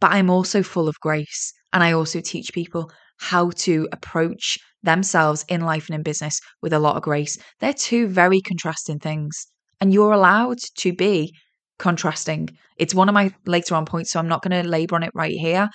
But 0.00 0.12
I'm 0.12 0.30
also 0.30 0.62
full 0.62 0.88
of 0.88 1.00
grace. 1.00 1.52
And 1.72 1.82
I 1.82 1.92
also 1.92 2.20
teach 2.20 2.52
people 2.52 2.90
how 3.18 3.50
to 3.50 3.88
approach 3.92 4.58
themselves 4.82 5.44
in 5.48 5.62
life 5.62 5.88
and 5.88 5.96
in 5.96 6.02
business 6.02 6.40
with 6.62 6.72
a 6.72 6.78
lot 6.78 6.96
of 6.96 7.02
grace. 7.02 7.38
They're 7.60 7.72
two 7.72 8.06
very 8.06 8.40
contrasting 8.40 8.98
things. 8.98 9.46
And 9.80 9.92
you're 9.92 10.12
allowed 10.12 10.58
to 10.78 10.92
be 10.92 11.34
contrasting. 11.78 12.50
It's 12.76 12.94
one 12.94 13.08
of 13.08 13.14
my 13.14 13.32
later 13.46 13.74
on 13.74 13.86
points, 13.86 14.10
so 14.10 14.18
I'm 14.18 14.28
not 14.28 14.42
going 14.42 14.62
to 14.62 14.68
labor 14.68 14.94
on 14.94 15.02
it 15.02 15.12
right 15.14 15.36
here. 15.36 15.68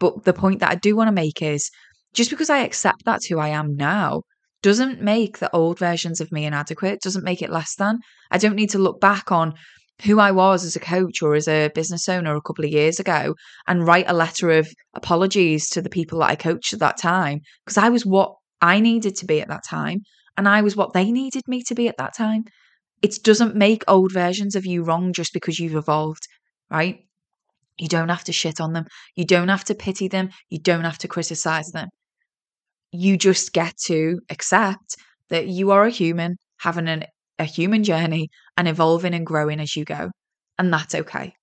But 0.00 0.24
the 0.24 0.32
point 0.32 0.60
that 0.60 0.70
I 0.70 0.74
do 0.74 0.96
want 0.96 1.08
to 1.08 1.12
make 1.12 1.42
is 1.42 1.70
just 2.14 2.30
because 2.30 2.50
I 2.50 2.58
accept 2.58 3.04
that's 3.04 3.26
who 3.26 3.38
I 3.38 3.48
am 3.48 3.76
now 3.76 4.22
doesn't 4.62 5.02
make 5.02 5.38
the 5.38 5.54
old 5.54 5.78
versions 5.78 6.20
of 6.20 6.32
me 6.32 6.46
inadequate, 6.46 7.00
doesn't 7.02 7.24
make 7.24 7.42
it 7.42 7.50
less 7.50 7.74
than. 7.76 7.98
I 8.30 8.38
don't 8.38 8.56
need 8.56 8.70
to 8.70 8.78
look 8.78 9.00
back 9.00 9.30
on 9.30 9.54
who 10.02 10.18
I 10.18 10.30
was 10.32 10.64
as 10.64 10.74
a 10.74 10.80
coach 10.80 11.22
or 11.22 11.34
as 11.34 11.46
a 11.46 11.70
business 11.74 12.08
owner 12.08 12.34
a 12.34 12.40
couple 12.40 12.64
of 12.64 12.70
years 12.70 12.98
ago 12.98 13.34
and 13.66 13.86
write 13.86 14.08
a 14.08 14.14
letter 14.14 14.50
of 14.50 14.68
apologies 14.94 15.68
to 15.70 15.82
the 15.82 15.90
people 15.90 16.20
that 16.20 16.30
I 16.30 16.36
coached 16.36 16.72
at 16.72 16.80
that 16.80 16.98
time 16.98 17.40
because 17.64 17.78
I 17.78 17.90
was 17.90 18.04
what 18.04 18.34
I 18.60 18.80
needed 18.80 19.16
to 19.16 19.26
be 19.26 19.40
at 19.40 19.48
that 19.48 19.64
time 19.68 20.00
and 20.36 20.48
I 20.48 20.62
was 20.62 20.76
what 20.76 20.94
they 20.94 21.12
needed 21.12 21.42
me 21.46 21.62
to 21.64 21.74
be 21.74 21.88
at 21.88 21.96
that 21.98 22.16
time. 22.16 22.44
It 23.04 23.22
doesn't 23.22 23.54
make 23.54 23.84
old 23.86 24.12
versions 24.12 24.56
of 24.56 24.64
you 24.64 24.82
wrong 24.82 25.12
just 25.12 25.34
because 25.34 25.58
you've 25.58 25.74
evolved, 25.74 26.26
right? 26.70 27.00
You 27.76 27.86
don't 27.86 28.08
have 28.08 28.24
to 28.24 28.32
shit 28.32 28.62
on 28.62 28.72
them. 28.72 28.86
You 29.14 29.26
don't 29.26 29.48
have 29.48 29.64
to 29.64 29.74
pity 29.74 30.08
them. 30.08 30.30
You 30.48 30.58
don't 30.58 30.84
have 30.84 30.96
to 31.00 31.08
criticize 31.08 31.70
them. 31.72 31.88
You 32.92 33.18
just 33.18 33.52
get 33.52 33.76
to 33.88 34.20
accept 34.30 34.96
that 35.28 35.48
you 35.48 35.70
are 35.70 35.84
a 35.84 35.90
human 35.90 36.36
having 36.60 36.88
an 36.88 37.04
a 37.38 37.44
human 37.44 37.84
journey 37.84 38.30
and 38.56 38.66
evolving 38.68 39.12
and 39.12 39.26
growing 39.26 39.60
as 39.60 39.76
you 39.76 39.84
go. 39.84 40.10
And 40.58 40.72
that's 40.72 40.94
okay. 40.94 41.34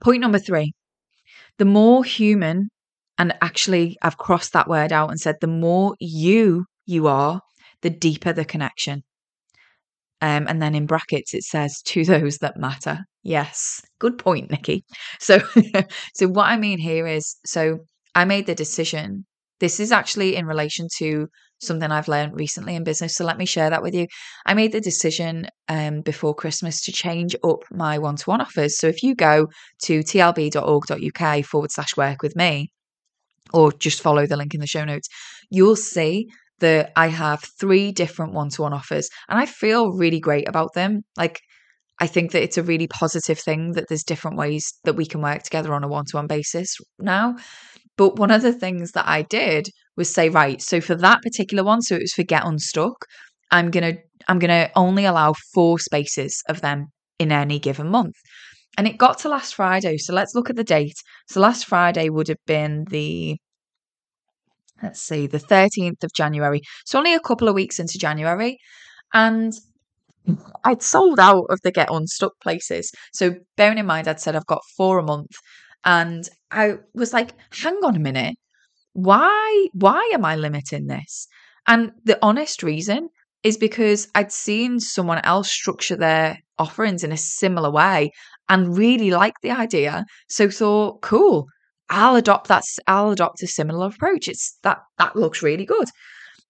Point 0.00 0.20
number 0.20 0.40
three 0.40 0.72
the 1.58 1.64
more 1.64 2.02
human, 2.02 2.70
and 3.18 3.34
actually, 3.40 3.96
I've 4.02 4.18
crossed 4.18 4.52
that 4.54 4.68
word 4.68 4.92
out 4.92 5.10
and 5.10 5.20
said 5.20 5.36
the 5.40 5.46
more 5.46 5.94
you 6.00 6.64
you 6.86 7.06
are, 7.06 7.40
the 7.82 7.90
deeper 7.90 8.32
the 8.32 8.44
connection. 8.44 9.04
Um, 10.20 10.46
and 10.48 10.60
then 10.60 10.74
in 10.74 10.86
brackets 10.86 11.32
it 11.32 11.44
says 11.44 11.80
to 11.86 12.04
those 12.04 12.38
that 12.38 12.56
matter. 12.56 12.98
Yes, 13.22 13.80
good 14.00 14.18
point, 14.18 14.50
Nikki. 14.50 14.84
So, 15.20 15.38
so 16.14 16.28
what 16.28 16.46
I 16.46 16.56
mean 16.56 16.78
here 16.78 17.06
is, 17.06 17.36
so 17.44 17.80
I 18.14 18.24
made 18.24 18.46
the 18.46 18.54
decision. 18.54 19.26
This 19.60 19.80
is 19.80 19.92
actually 19.92 20.36
in 20.36 20.46
relation 20.46 20.88
to 20.98 21.28
something 21.60 21.90
I've 21.90 22.08
learned 22.08 22.34
recently 22.34 22.74
in 22.76 22.84
business. 22.84 23.14
So 23.14 23.24
let 23.24 23.38
me 23.38 23.44
share 23.46 23.70
that 23.70 23.82
with 23.82 23.94
you. 23.94 24.06
I 24.46 24.54
made 24.54 24.72
the 24.72 24.80
decision 24.80 25.48
um, 25.68 26.02
before 26.02 26.34
Christmas 26.34 26.80
to 26.82 26.92
change 26.92 27.34
up 27.44 27.64
my 27.70 27.98
one 27.98 28.16
to 28.16 28.24
one 28.24 28.40
offers. 28.40 28.78
So 28.78 28.86
if 28.86 29.02
you 29.02 29.14
go 29.14 29.48
to 29.84 30.00
tlb.org.uk 30.00 31.44
forward 31.44 31.72
slash 31.72 31.96
work 31.96 32.22
with 32.22 32.36
me, 32.36 32.70
or 33.52 33.72
just 33.72 34.02
follow 34.02 34.26
the 34.26 34.36
link 34.36 34.54
in 34.54 34.60
the 34.60 34.66
show 34.66 34.84
notes, 34.84 35.08
you'll 35.50 35.76
see 35.76 36.28
that 36.60 36.92
I 36.96 37.08
have 37.08 37.42
three 37.60 37.92
different 37.92 38.32
one 38.32 38.50
to 38.50 38.62
one 38.62 38.72
offers 38.72 39.08
and 39.28 39.38
I 39.38 39.46
feel 39.46 39.92
really 39.92 40.20
great 40.20 40.48
about 40.48 40.74
them. 40.74 41.02
Like, 41.16 41.40
I 42.00 42.06
think 42.06 42.32
that 42.32 42.42
it's 42.42 42.58
a 42.58 42.62
really 42.62 42.86
positive 42.86 43.38
thing 43.38 43.72
that 43.72 43.88
there's 43.88 44.04
different 44.04 44.36
ways 44.36 44.72
that 44.84 44.94
we 44.94 45.06
can 45.06 45.20
work 45.20 45.42
together 45.42 45.74
on 45.74 45.84
a 45.84 45.88
one 45.88 46.04
to 46.06 46.16
one 46.16 46.28
basis 46.28 46.76
now. 46.98 47.36
But 47.96 48.16
one 48.16 48.30
of 48.30 48.42
the 48.42 48.52
things 48.52 48.92
that 48.92 49.08
I 49.08 49.22
did 49.22 49.68
was 49.96 50.12
say, 50.12 50.28
right, 50.28 50.62
so 50.62 50.80
for 50.80 50.94
that 50.94 51.22
particular 51.22 51.64
one, 51.64 51.82
so 51.82 51.96
it 51.96 52.02
was 52.02 52.12
for 52.12 52.22
Get 52.22 52.46
Unstuck, 52.46 53.04
I'm 53.50 53.70
gonna 53.70 53.94
I'm 54.28 54.38
gonna 54.38 54.70
only 54.76 55.04
allow 55.04 55.34
four 55.52 55.78
spaces 55.78 56.40
of 56.48 56.60
them 56.60 56.86
in 57.18 57.32
any 57.32 57.58
given 57.58 57.88
month. 57.88 58.14
And 58.76 58.86
it 58.86 58.98
got 58.98 59.18
to 59.20 59.28
last 59.28 59.56
Friday. 59.56 59.98
So 59.98 60.12
let's 60.14 60.34
look 60.36 60.50
at 60.50 60.56
the 60.56 60.62
date. 60.62 60.94
So 61.28 61.40
last 61.40 61.66
Friday 61.66 62.10
would 62.10 62.28
have 62.28 62.44
been 62.46 62.84
the 62.90 63.36
let's 64.82 65.00
see, 65.00 65.26
the 65.26 65.38
13th 65.38 66.04
of 66.04 66.12
January. 66.14 66.60
So 66.86 66.98
only 66.98 67.14
a 67.14 67.20
couple 67.20 67.48
of 67.48 67.54
weeks 67.54 67.78
into 67.78 67.98
January. 67.98 68.58
And 69.14 69.52
I'd 70.64 70.82
sold 70.82 71.18
out 71.18 71.46
of 71.48 71.60
the 71.62 71.72
Get 71.72 71.90
Unstuck 71.90 72.32
places. 72.42 72.92
So 73.12 73.34
bearing 73.56 73.78
in 73.78 73.86
mind, 73.86 74.08
I'd 74.08 74.20
said 74.20 74.36
I've 74.36 74.46
got 74.46 74.62
four 74.76 74.98
a 74.98 75.02
month. 75.02 75.32
And 75.84 76.28
I 76.50 76.74
was 76.94 77.12
like, 77.12 77.34
hang 77.52 77.76
on 77.84 77.96
a 77.96 78.00
minute. 78.00 78.36
Why 78.92 79.68
why 79.72 80.10
am 80.12 80.24
I 80.24 80.36
limiting 80.36 80.86
this? 80.86 81.28
And 81.66 81.92
the 82.04 82.18
honest 82.22 82.62
reason 82.62 83.08
is 83.42 83.56
because 83.56 84.08
I'd 84.14 84.32
seen 84.32 84.80
someone 84.80 85.20
else 85.24 85.50
structure 85.50 85.96
their 85.96 86.38
offerings 86.58 87.04
in 87.04 87.12
a 87.12 87.16
similar 87.16 87.70
way 87.70 88.10
and 88.48 88.76
really 88.76 89.10
liked 89.10 89.42
the 89.42 89.52
idea. 89.52 90.04
So 90.28 90.50
thought, 90.50 91.02
cool, 91.02 91.46
I'll 91.90 92.16
adopt 92.16 92.48
that 92.48 92.64
I'll 92.86 93.10
adopt 93.10 93.42
a 93.42 93.46
similar 93.46 93.86
approach. 93.86 94.28
It's 94.28 94.58
that 94.62 94.78
that 94.98 95.16
looks 95.16 95.42
really 95.42 95.64
good. 95.64 95.88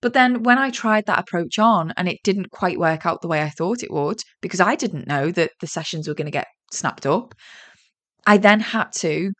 But 0.01 0.13
then 0.13 0.43
when 0.43 0.59
I 0.59 0.71
tried 0.71 1.07
that 1.07 1.19
approach 1.19 1.59
on 1.59 1.93
and 1.97 2.09
it 2.09 2.19
didn't 2.23 2.51
quite 2.51 2.79
work 2.79 3.05
out 3.05 3.21
the 3.21 3.29
way 3.29 3.43
I 3.43 3.51
thought 3.51 3.83
it 3.83 3.93
would, 3.93 4.21
because 4.41 4.61
I 4.61 4.77
didn't 4.77 5.09
know 5.09 5.31
that 5.33 5.51
the 5.61 5.67
sessions 5.67 6.07
were 6.07 6.15
going 6.15 6.27
to 6.27 6.33
get 6.33 6.47
snapped 6.73 7.05
up, 7.07 7.35
I 8.27 8.37
then 8.39 8.61
had 8.61 8.93
to 8.99 9.33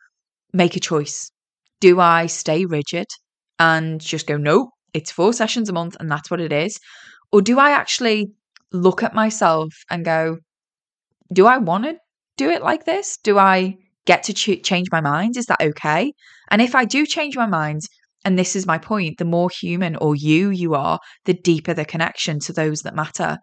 make 0.53 0.75
a 0.75 0.81
choice. 0.81 1.31
Do 1.79 1.99
I 1.99 2.25
stay 2.25 2.65
rigid 2.65 3.07
and 3.57 4.01
just 4.01 4.27
go, 4.27 4.35
nope, 4.35 4.69
it's 4.93 5.11
four 5.11 5.31
sessions 5.31 5.69
a 5.69 5.73
month 5.73 5.95
and 5.99 6.11
that's 6.11 6.29
what 6.29 6.41
it 6.41 6.51
is? 6.51 6.77
Or 7.31 7.41
do 7.41 7.59
I 7.59 7.71
actually 7.71 8.31
look 8.73 9.01
at 9.01 9.13
myself 9.13 9.73
and 9.89 10.03
go, 10.03 10.39
do 11.31 11.45
I 11.45 11.57
want 11.57 11.85
to 11.85 11.95
do 12.35 12.49
it 12.49 12.61
like 12.61 12.85
this? 12.85 13.17
Do 13.23 13.37
I 13.37 13.75
get 14.05 14.23
to 14.23 14.33
ch- 14.33 14.63
change 14.63 14.87
my 14.91 15.01
mind? 15.01 15.37
Is 15.37 15.45
that 15.47 15.61
okay? 15.61 16.13
And 16.49 16.61
if 16.61 16.75
I 16.75 16.85
do 16.85 17.05
change 17.05 17.35
my 17.35 17.47
mind, 17.47 17.81
And 18.25 18.37
this 18.37 18.55
is 18.55 18.65
my 18.67 18.77
point 18.77 19.17
the 19.17 19.25
more 19.25 19.49
human 19.49 19.95
or 19.95 20.15
you 20.15 20.49
you 20.49 20.73
are, 20.75 20.99
the 21.25 21.33
deeper 21.33 21.73
the 21.73 21.85
connection 21.85 22.39
to 22.41 22.53
those 22.53 22.81
that 22.81 22.95
matter. 22.95 23.37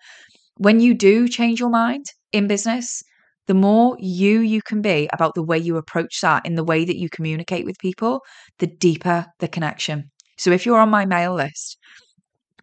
When 0.59 0.81
you 0.81 0.95
do 0.95 1.29
change 1.29 1.61
your 1.61 1.71
mind 1.71 2.07
in 2.33 2.47
business, 2.49 3.03
the 3.47 3.55
more 3.55 3.97
you 4.01 4.41
you 4.41 4.63
can 4.63 4.83
be 4.83 5.09
about 5.13 5.35
the 5.35 5.43
way 5.43 5.59
you 5.59 5.77
approach 5.77 6.21
that 6.23 6.47
in 6.47 6.57
the 6.57 6.65
way 6.65 6.85
that 6.85 6.97
you 6.99 7.09
communicate 7.11 7.65
with 7.65 7.79
people, 7.79 8.21
the 8.59 8.67
deeper 8.67 9.27
the 9.41 9.49
connection. 9.49 10.11
So 10.39 10.51
if 10.53 10.67
you're 10.67 10.81
on 10.81 10.91
my 10.91 11.07
mail 11.07 11.35
list, 11.35 11.79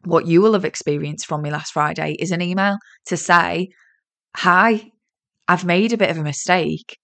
what 0.06 0.28
you 0.28 0.42
will 0.42 0.54
have 0.54 0.66
experienced 0.66 1.26
from 1.28 1.42
me 1.42 1.52
last 1.52 1.74
Friday 1.74 2.16
is 2.20 2.32
an 2.32 2.42
email 2.42 2.78
to 3.08 3.18
say, 3.18 3.70
Hi, 4.38 4.92
I've 5.48 5.66
made 5.66 5.94
a 5.94 5.98
bit 5.98 6.12
of 6.12 6.18
a 6.18 6.24
mistake. 6.24 6.98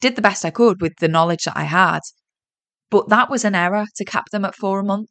Did 0.00 0.16
the 0.16 0.22
best 0.22 0.44
I 0.44 0.50
could 0.50 0.80
with 0.80 0.94
the 1.00 1.08
knowledge 1.08 1.44
that 1.44 1.56
I 1.56 1.64
had. 1.64 2.00
But 2.90 3.08
that 3.08 3.30
was 3.30 3.44
an 3.44 3.54
error 3.54 3.86
to 3.96 4.04
cap 4.04 4.24
them 4.30 4.44
at 4.44 4.54
four 4.54 4.80
a 4.80 4.84
month. 4.84 5.10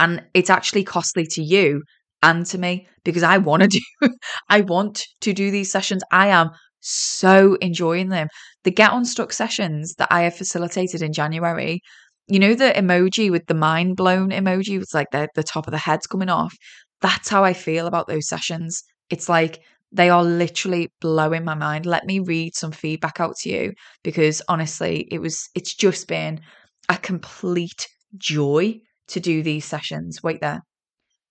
And 0.00 0.24
it's 0.34 0.50
actually 0.50 0.84
costly 0.84 1.26
to 1.32 1.42
you 1.42 1.82
and 2.22 2.46
to 2.46 2.58
me 2.58 2.88
because 3.04 3.22
I 3.22 3.38
want 3.38 3.62
to 3.62 3.68
do, 4.02 4.10
I 4.48 4.62
want 4.62 5.02
to 5.20 5.32
do 5.32 5.50
these 5.50 5.70
sessions. 5.70 6.02
I 6.10 6.28
am 6.28 6.50
so 6.80 7.54
enjoying 7.60 8.08
them. 8.08 8.28
The 8.64 8.70
Get 8.70 8.92
Unstuck 8.92 9.32
sessions 9.32 9.94
that 9.98 10.08
I 10.10 10.22
have 10.22 10.36
facilitated 10.36 11.02
in 11.02 11.12
January, 11.12 11.80
you 12.28 12.38
know, 12.38 12.54
the 12.54 12.72
emoji 12.76 13.30
with 13.30 13.46
the 13.46 13.54
mind 13.54 13.96
blown 13.96 14.30
emoji, 14.30 14.80
it's 14.80 14.94
like 14.94 15.10
the, 15.12 15.28
the 15.34 15.42
top 15.42 15.66
of 15.66 15.72
the 15.72 15.78
head's 15.78 16.06
coming 16.06 16.28
off. 16.28 16.54
That's 17.00 17.28
how 17.28 17.44
I 17.44 17.52
feel 17.52 17.86
about 17.86 18.06
those 18.06 18.28
sessions. 18.28 18.82
It's 19.10 19.28
like 19.28 19.60
they 19.92 20.10
are 20.10 20.24
literally 20.24 20.88
blowing 21.00 21.44
my 21.44 21.54
mind. 21.54 21.86
Let 21.86 22.06
me 22.06 22.20
read 22.20 22.54
some 22.54 22.72
feedback 22.72 23.20
out 23.20 23.36
to 23.40 23.50
you 23.50 23.72
because 24.02 24.42
honestly, 24.48 25.06
it 25.10 25.20
was, 25.20 25.48
it's 25.54 25.74
just 25.74 26.08
been 26.08 26.40
a 26.88 26.96
complete 26.96 27.88
joy 28.16 28.80
to 29.08 29.20
do 29.20 29.42
these 29.42 29.64
sessions. 29.64 30.22
Wait 30.22 30.40
there. 30.40 30.62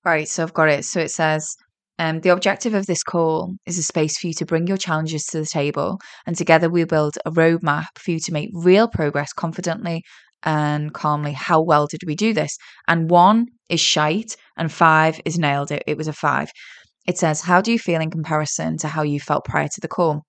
Right, 0.05 0.27
so 0.27 0.43
I've 0.43 0.53
got 0.53 0.69
it. 0.69 0.85
So 0.85 0.99
it 0.99 1.11
says, 1.11 1.55
um, 1.99 2.21
the 2.21 2.29
objective 2.29 2.73
of 2.73 2.87
this 2.87 3.03
call 3.03 3.53
is 3.67 3.77
a 3.77 3.83
space 3.83 4.17
for 4.17 4.27
you 4.27 4.33
to 4.33 4.45
bring 4.45 4.65
your 4.65 4.77
challenges 4.77 5.25
to 5.25 5.39
the 5.39 5.45
table, 5.45 5.99
and 6.25 6.35
together 6.35 6.69
we 6.69 6.83
build 6.85 7.15
a 7.25 7.31
roadmap 7.31 7.85
for 7.99 8.09
you 8.09 8.19
to 8.21 8.33
make 8.33 8.49
real 8.53 8.87
progress 8.87 9.33
confidently 9.33 10.01
and 10.41 10.93
calmly. 10.93 11.33
How 11.33 11.61
well 11.61 11.85
did 11.85 12.01
we 12.07 12.15
do 12.15 12.33
this? 12.33 12.57
And 12.87 13.11
one 13.11 13.45
is 13.69 13.79
shite, 13.79 14.35
and 14.57 14.71
five 14.71 15.21
is 15.25 15.37
nailed 15.37 15.71
it. 15.71 15.83
It 15.85 15.97
was 15.97 16.07
a 16.07 16.13
five. 16.13 16.49
It 17.07 17.17
says, 17.17 17.41
How 17.41 17.61
do 17.61 17.71
you 17.71 17.79
feel 17.79 18.01
in 18.01 18.11
comparison 18.11 18.77
to 18.79 18.87
how 18.87 19.03
you 19.03 19.19
felt 19.19 19.45
prior 19.45 19.67
to 19.67 19.81
the 19.81 19.87
call? 19.87 20.23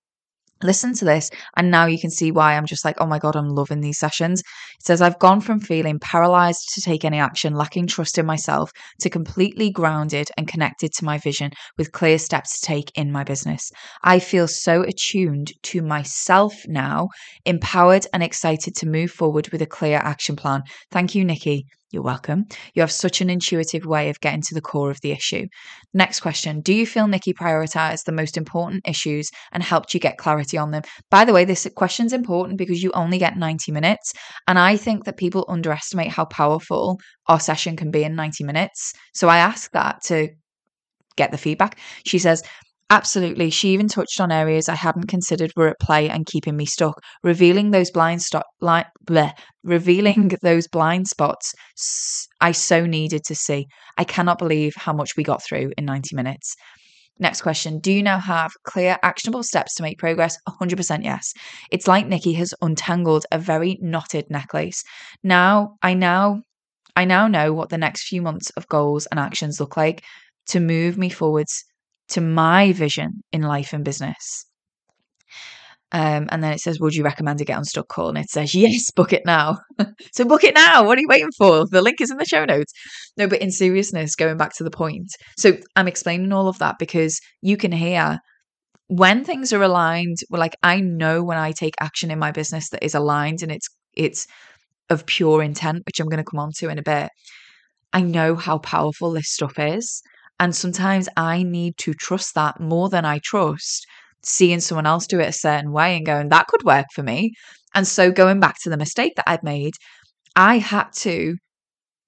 listen 0.63 0.93
to 0.93 1.05
this 1.05 1.29
and 1.57 1.69
now 1.69 1.85
you 1.85 1.99
can 1.99 2.09
see 2.09 2.31
why 2.31 2.55
I'm 2.55 2.65
just 2.65 2.85
like, 2.85 2.95
oh 2.99 3.05
my 3.05 3.19
God, 3.19 3.35
I'm 3.35 3.49
loving 3.49 3.81
these 3.81 3.99
sessions. 3.99 4.39
It 4.39 4.85
says, 4.85 5.01
I've 5.01 5.19
gone 5.19 5.41
from 5.41 5.59
feeling 5.59 5.99
paralyzed 5.99 6.73
to 6.73 6.81
take 6.81 7.05
any 7.05 7.19
action, 7.19 7.53
lacking 7.53 7.87
trust 7.87 8.17
in 8.17 8.25
myself, 8.25 8.71
to 9.01 9.09
completely 9.09 9.69
grounded 9.69 10.29
and 10.37 10.47
connected 10.47 10.93
to 10.93 11.05
my 11.05 11.17
vision 11.17 11.51
with 11.77 11.91
clear 11.91 12.17
steps 12.17 12.59
to 12.59 12.65
take 12.65 12.91
in 12.95 13.11
my 13.11 13.23
business. 13.23 13.69
I 14.03 14.19
feel 14.19 14.47
so 14.47 14.81
attuned 14.83 15.51
to 15.63 15.81
myself 15.81 16.55
now, 16.67 17.09
empowered 17.45 18.07
and 18.13 18.23
excited 18.23 18.75
to 18.77 18.87
move 18.87 19.11
forward 19.11 19.49
with 19.49 19.61
a 19.61 19.67
clear 19.67 19.97
action 19.97 20.35
plan. 20.35 20.63
Thank 20.91 21.15
you, 21.15 21.25
Nikki. 21.25 21.65
You're 21.93 22.01
welcome. 22.01 22.45
You 22.73 22.81
have 22.81 22.91
such 22.91 23.21
an 23.21 23.29
intuitive 23.29 23.85
way 23.85 24.09
of 24.09 24.19
getting 24.19 24.41
to 24.41 24.55
the 24.55 24.61
core 24.61 24.89
of 24.89 24.99
the 25.01 25.11
issue. 25.11 25.45
Next 25.93 26.21
question 26.21 26.59
Do 26.61 26.73
you 26.73 26.87
feel 26.87 27.07
Nikki 27.07 27.33
prioritized 27.33 28.05
the 28.05 28.11
most 28.11 28.35
important 28.35 28.87
issues 28.87 29.29
and 29.51 29.61
helped 29.61 29.93
you 29.93 29.99
get 29.99 30.17
clarity 30.17 30.57
on 30.57 30.71
them? 30.71 30.81
By 31.11 31.23
the 31.23 31.33
way, 31.33 31.45
this 31.45 31.69
question's 31.75 32.11
important 32.11 32.57
because 32.57 32.81
you 32.81 32.91
only 32.95 33.19
get 33.19 33.37
90 33.37 33.71
minutes. 33.71 34.11
And 34.47 34.57
I 34.57 34.75
think 34.75 35.05
that 35.05 35.17
people 35.17 35.45
underestimate 35.47 36.09
how 36.09 36.25
powerful 36.25 36.99
our 37.27 37.39
session 37.39 37.77
can 37.77 37.91
be 37.91 38.03
in 38.03 38.15
90 38.15 38.43
minutes. 38.43 38.93
So 39.13 39.29
I 39.29 39.37
ask 39.37 39.71
that 39.73 40.01
to 40.05 40.29
get 41.15 41.29
the 41.29 41.37
feedback. 41.37 41.77
She 42.07 42.17
says, 42.17 42.41
Absolutely. 42.89 43.49
She 43.49 43.69
even 43.69 43.87
touched 43.87 44.19
on 44.21 44.31
areas 44.31 44.69
I 44.69 44.75
hadn't 44.75 45.07
considered 45.07 45.51
were 45.55 45.69
at 45.69 45.79
play 45.79 46.09
and 46.09 46.25
keeping 46.25 46.55
me 46.55 46.65
stuck, 46.65 47.01
revealing 47.23 47.71
those 47.71 47.89
blind 47.89 48.21
stop, 48.21 48.45
li- 48.61 48.83
bleh, 49.05 49.31
revealing 49.63 50.31
those 50.41 50.67
blind 50.67 51.07
spots 51.07 51.53
I 52.39 52.51
so 52.51 52.85
needed 52.85 53.23
to 53.25 53.35
see. 53.35 53.65
I 53.97 54.03
cannot 54.03 54.37
believe 54.37 54.73
how 54.75 54.93
much 54.93 55.15
we 55.17 55.23
got 55.23 55.43
through 55.43 55.71
in 55.77 55.85
90 55.85 56.15
minutes. 56.15 56.55
Next 57.19 57.41
question. 57.41 57.79
Do 57.79 57.91
you 57.91 58.03
now 58.03 58.19
have 58.19 58.51
clear, 58.63 58.97
actionable 59.01 59.43
steps 59.43 59.75
to 59.75 59.83
make 59.83 59.97
progress? 59.97 60.37
100% 60.47 61.03
yes. 61.03 61.31
It's 61.71 61.87
like 61.87 62.07
Nikki 62.07 62.33
has 62.33 62.53
untangled 62.61 63.25
a 63.31 63.37
very 63.39 63.77
knotted 63.81 64.25
necklace. 64.29 64.83
Now, 65.23 65.75
I 65.81 65.93
now 65.93 66.41
I 66.95 67.05
now 67.05 67.27
know 67.27 67.53
what 67.53 67.69
the 67.69 67.77
next 67.77 68.07
few 68.07 68.21
months 68.21 68.51
of 68.51 68.67
goals 68.67 69.07
and 69.07 69.19
actions 69.19 69.59
look 69.59 69.77
like 69.77 70.03
to 70.47 70.59
move 70.59 70.97
me 70.97 71.09
forwards 71.09 71.63
to 72.13 72.21
my 72.21 72.71
vision 72.71 73.21
in 73.31 73.41
life 73.41 73.73
and 73.73 73.83
business. 73.83 74.45
Um, 75.91 76.27
and 76.31 76.43
then 76.43 76.53
it 76.53 76.59
says, 76.59 76.79
Would 76.79 76.95
you 76.95 77.03
recommend 77.03 77.39
a 77.39 77.45
Get 77.45 77.57
Unstuck 77.57 77.87
call? 77.87 78.09
And 78.09 78.17
it 78.17 78.29
says, 78.29 78.55
Yes, 78.55 78.89
book 78.91 79.13
it 79.13 79.23
now. 79.25 79.59
so 80.11 80.25
book 80.25 80.43
it 80.43 80.55
now. 80.55 80.85
What 80.85 80.97
are 80.97 81.01
you 81.01 81.07
waiting 81.07 81.31
for? 81.37 81.65
The 81.69 81.83
link 81.83 82.01
is 82.01 82.09
in 82.09 82.17
the 82.17 82.25
show 82.25 82.45
notes. 82.45 82.73
No, 83.15 83.27
but 83.27 83.41
in 83.41 83.51
seriousness, 83.51 84.15
going 84.15 84.37
back 84.37 84.55
to 84.55 84.63
the 84.63 84.71
point. 84.71 85.09
So 85.37 85.57
I'm 85.75 85.87
explaining 85.87 86.33
all 86.33 86.47
of 86.47 86.57
that 86.59 86.75
because 86.79 87.19
you 87.41 87.57
can 87.57 87.71
hear 87.71 88.17
when 88.87 89.23
things 89.23 89.53
are 89.53 89.61
aligned, 89.61 90.17
well, 90.29 90.39
like 90.39 90.55
I 90.63 90.79
know 90.79 91.23
when 91.23 91.37
I 91.37 91.51
take 91.51 91.75
action 91.79 92.11
in 92.11 92.19
my 92.19 92.31
business 92.31 92.69
that 92.69 92.83
is 92.83 92.95
aligned 92.95 93.43
and 93.43 93.51
it's 93.51 93.67
it's 93.95 94.27
of 94.89 95.05
pure 95.05 95.43
intent, 95.43 95.83
which 95.85 95.99
I'm 95.99 96.09
going 96.09 96.23
to 96.23 96.29
come 96.29 96.39
on 96.39 96.51
to 96.57 96.69
in 96.69 96.79
a 96.79 96.83
bit. 96.83 97.09
I 97.93 98.01
know 98.01 98.35
how 98.35 98.57
powerful 98.57 99.11
this 99.11 99.31
stuff 99.31 99.59
is. 99.59 100.01
And 100.39 100.55
sometimes 100.55 101.07
I 101.15 101.43
need 101.43 101.77
to 101.79 101.93
trust 101.93 102.35
that 102.35 102.59
more 102.59 102.89
than 102.89 103.05
I 103.05 103.19
trust 103.23 103.85
seeing 104.23 104.59
someone 104.59 104.85
else 104.85 105.05
do 105.05 105.19
it 105.19 105.27
a 105.27 105.33
certain 105.33 105.71
way 105.71 105.95
and 105.97 106.05
going, 106.05 106.29
that 106.29 106.47
could 106.47 106.63
work 106.63 106.85
for 106.93 107.03
me. 107.03 107.33
And 107.75 107.87
so 107.87 108.11
going 108.11 108.39
back 108.39 108.55
to 108.63 108.69
the 108.69 108.77
mistake 108.77 109.13
that 109.15 109.29
I'd 109.29 109.43
made, 109.43 109.73
I 110.35 110.57
had 110.57 110.87
to 110.97 111.35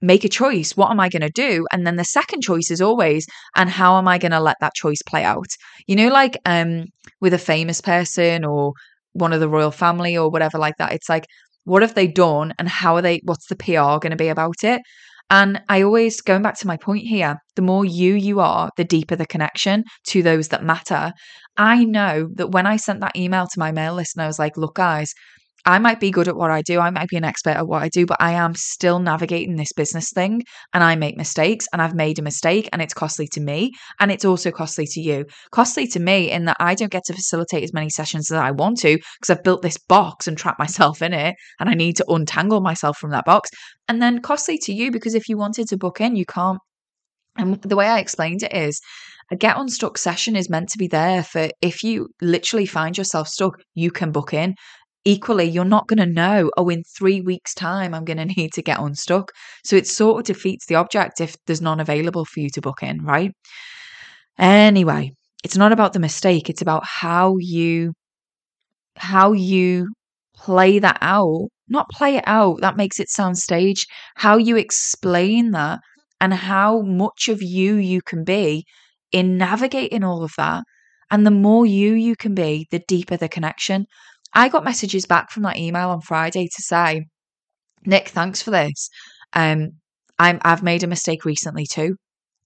make 0.01 0.23
a 0.23 0.29
choice. 0.29 0.77
What 0.77 0.91
am 0.91 0.99
I 0.99 1.09
going 1.09 1.21
to 1.21 1.29
do? 1.29 1.65
And 1.71 1.85
then 1.85 1.95
the 1.95 2.03
second 2.03 2.41
choice 2.41 2.69
is 2.71 2.81
always, 2.81 3.25
and 3.55 3.69
how 3.69 3.97
am 3.97 4.07
I 4.07 4.17
going 4.17 4.31
to 4.31 4.39
let 4.39 4.57
that 4.61 4.75
choice 4.75 5.01
play 5.07 5.23
out? 5.23 5.47
You 5.88 5.95
know, 5.95 6.09
like 6.09 6.38
um, 6.45 6.85
with 7.21 7.33
a 7.33 7.39
famous 7.39 7.81
person 7.81 8.45
or 8.45 8.73
one 9.13 9.33
of 9.33 9.39
the 9.39 9.49
royal 9.49 9.71
family 9.71 10.17
or 10.17 10.29
whatever 10.29 10.57
like 10.57 10.75
that. 10.77 10.93
It's 10.93 11.09
like, 11.09 11.25
what 11.63 11.81
have 11.81 11.95
they 11.95 12.07
done 12.07 12.53
and 12.59 12.69
how 12.69 12.95
are 12.95 13.01
they, 13.01 13.21
what's 13.23 13.47
the 13.47 13.55
PR 13.55 13.97
going 13.99 14.11
to 14.11 14.15
be 14.15 14.27
about 14.27 14.63
it? 14.63 14.81
And 15.29 15.61
I 15.69 15.81
always, 15.81 16.21
going 16.21 16.43
back 16.43 16.57
to 16.59 16.67
my 16.67 16.77
point 16.77 17.05
here, 17.05 17.38
the 17.55 17.61
more 17.61 17.83
you 17.83 18.13
you 18.13 18.39
are, 18.39 18.69
the 18.77 18.83
deeper 18.83 19.15
the 19.15 19.25
connection 19.25 19.83
to 20.07 20.21
those 20.21 20.49
that 20.49 20.63
matter. 20.63 21.13
I 21.57 21.83
know 21.83 22.29
that 22.35 22.51
when 22.51 22.67
I 22.67 22.77
sent 22.77 22.99
that 22.99 23.15
email 23.15 23.47
to 23.47 23.59
my 23.59 23.71
mail 23.71 23.95
list 23.95 24.15
and 24.15 24.23
I 24.23 24.27
was 24.27 24.39
like, 24.39 24.55
look, 24.57 24.75
guys, 24.75 25.13
I 25.67 25.80
might 25.80 25.99
be 25.99 26.12
good 26.12 26.28
at 26.28 26.36
what 26.36 26.51
I 26.51 26.62
do. 26.62 26.80
I 26.80 26.91
might 26.91 27.08
be 27.08 27.17
an 27.17 27.23
expert 27.23 27.56
at 27.56 27.67
what 27.67 27.82
I 27.82 27.89
do, 27.89 28.06
but 28.06 28.17
I 28.19 28.34
am 28.34 28.54
still 28.54 28.99
navigating 28.99 29.56
this 29.56 29.73
business 29.73 30.12
thing 30.12 30.43
and 30.73 30.84
I 30.84 30.95
make 30.95 31.17
mistakes 31.17 31.67
and 31.73 31.82
I've 31.82 31.95
made 31.95 32.19
a 32.19 32.21
mistake 32.21 32.69
and 32.71 32.84
it's 32.84 32.93
costly 32.93 33.28
to 33.30 33.41
me 33.41 33.71
and 33.99 34.12
it's 34.12 34.25
also 34.25 34.51
costly 34.51 34.86
to 34.86 35.01
you. 35.01 35.25
Costly 35.51 35.88
to 35.88 35.99
me 35.99 36.30
in 36.32 36.45
that 36.45 36.58
I 36.60 36.75
don't 36.75 36.91
get 36.91 37.04
to 37.06 37.13
facilitate 37.13 37.63
as 37.63 37.73
many 37.73 37.89
sessions 37.89 38.32
as 38.32 38.38
I 38.38 38.51
want 38.51 38.78
to 38.82 38.97
because 38.97 39.30
I've 39.32 39.43
built 39.43 39.63
this 39.63 39.78
box 39.78 40.28
and 40.28 40.38
trapped 40.38 40.60
myself 40.60 41.01
in 41.01 41.13
it 41.13 41.36
and 41.60 41.67
I 41.67 41.73
need 41.73 41.97
to 41.97 42.06
untangle 42.10 42.62
myself 42.62 42.97
from 42.99 43.10
that 43.12 43.25
box. 43.25 43.49
And 43.88 43.99
then 44.01 44.21
costly 44.21 44.60
to 44.60 44.73
you 44.73 44.91
because 44.91 45.15
if 45.15 45.28
you 45.28 45.36
wanted 45.36 45.67
to 45.69 45.78
book 45.78 45.99
in, 45.99 46.15
you 46.15 46.25
can't. 46.25 46.60
And 47.38 47.60
the 47.63 47.75
way 47.75 47.88
I 47.88 47.99
explained 47.99 48.43
it 48.43 48.54
is, 48.54 48.80
a 49.32 49.36
get 49.36 49.58
unstuck 49.58 49.97
session 49.97 50.36
is 50.36 50.51
meant 50.51 50.69
to 50.69 50.78
be 50.78 50.88
there 50.88 51.23
for 51.23 51.49
if 51.60 51.84
you 51.84 52.10
literally 52.21 52.67
find 52.67 52.95
yourself 52.95 53.28
stuck, 53.28 53.56
you 53.73 53.89
can 53.89 54.12
book 54.12 54.36
in 54.36 54.54
equally 55.05 55.45
you're 55.45 55.65
not 55.65 55.87
going 55.87 55.99
to 55.99 56.05
know 56.05 56.51
oh 56.57 56.67
in 56.69 56.83
three 56.83 57.21
weeks 57.21 57.53
time 57.53 57.93
i'm 57.93 58.05
going 58.05 58.17
to 58.25 58.25
need 58.25 58.53
to 58.53 58.61
get 58.61 58.79
unstuck. 58.79 59.31
So 59.63 59.75
it 59.75 59.87
sort 59.87 60.19
of 60.19 60.25
defeats 60.25 60.65
the 60.65 60.75
object 60.75 61.21
if 61.21 61.35
there's 61.45 61.61
none 61.61 61.79
available 61.79 62.25
for 62.25 62.39
you 62.39 62.49
to 62.51 62.61
book 62.61 62.83
in 62.83 63.03
right? 63.03 63.31
Anyway 64.37 65.11
it's 65.43 65.57
not 65.57 65.71
about 65.71 65.93
the 65.93 65.99
mistake 65.99 66.49
it's 66.49 66.61
about 66.61 66.83
how 66.85 67.35
you 67.39 67.93
how 68.97 69.33
you 69.33 69.89
play 70.35 70.79
that 70.79 70.97
out. 71.01 71.49
Not 71.67 71.89
play 71.89 72.17
it 72.17 72.23
out 72.27 72.61
that 72.61 72.77
makes 72.77 72.99
it 72.99 73.09
sound 73.09 73.37
stage, 73.37 73.87
how 74.15 74.37
you 74.37 74.55
explain 74.55 75.51
that 75.51 75.79
and 76.21 76.33
how 76.33 76.81
much 76.81 77.27
of 77.27 77.41
you 77.41 77.75
you 77.75 78.01
can 78.01 78.23
be 78.23 78.65
in 79.11 79.37
navigating 79.37 80.03
all 80.03 80.23
of 80.23 80.33
that. 80.37 80.63
And 81.11 81.25
the 81.25 81.31
more 81.31 81.65
you 81.65 81.93
you 81.93 82.15
can 82.15 82.35
be 82.35 82.67
the 82.71 82.79
deeper 82.87 83.17
the 83.17 83.29
connection 83.29 83.85
I 84.35 84.49
got 84.49 84.65
messages 84.65 85.05
back 85.05 85.31
from 85.31 85.43
that 85.43 85.57
email 85.57 85.89
on 85.89 86.01
Friday 86.01 86.45
to 86.45 86.61
say, 86.61 87.05
Nick, 87.85 88.09
thanks 88.09 88.41
for 88.41 88.51
this. 88.51 88.89
Um, 89.33 89.69
I'm, 90.19 90.39
I've 90.43 90.63
made 90.63 90.83
a 90.83 90.87
mistake 90.87 91.25
recently 91.25 91.65
too. 91.65 91.95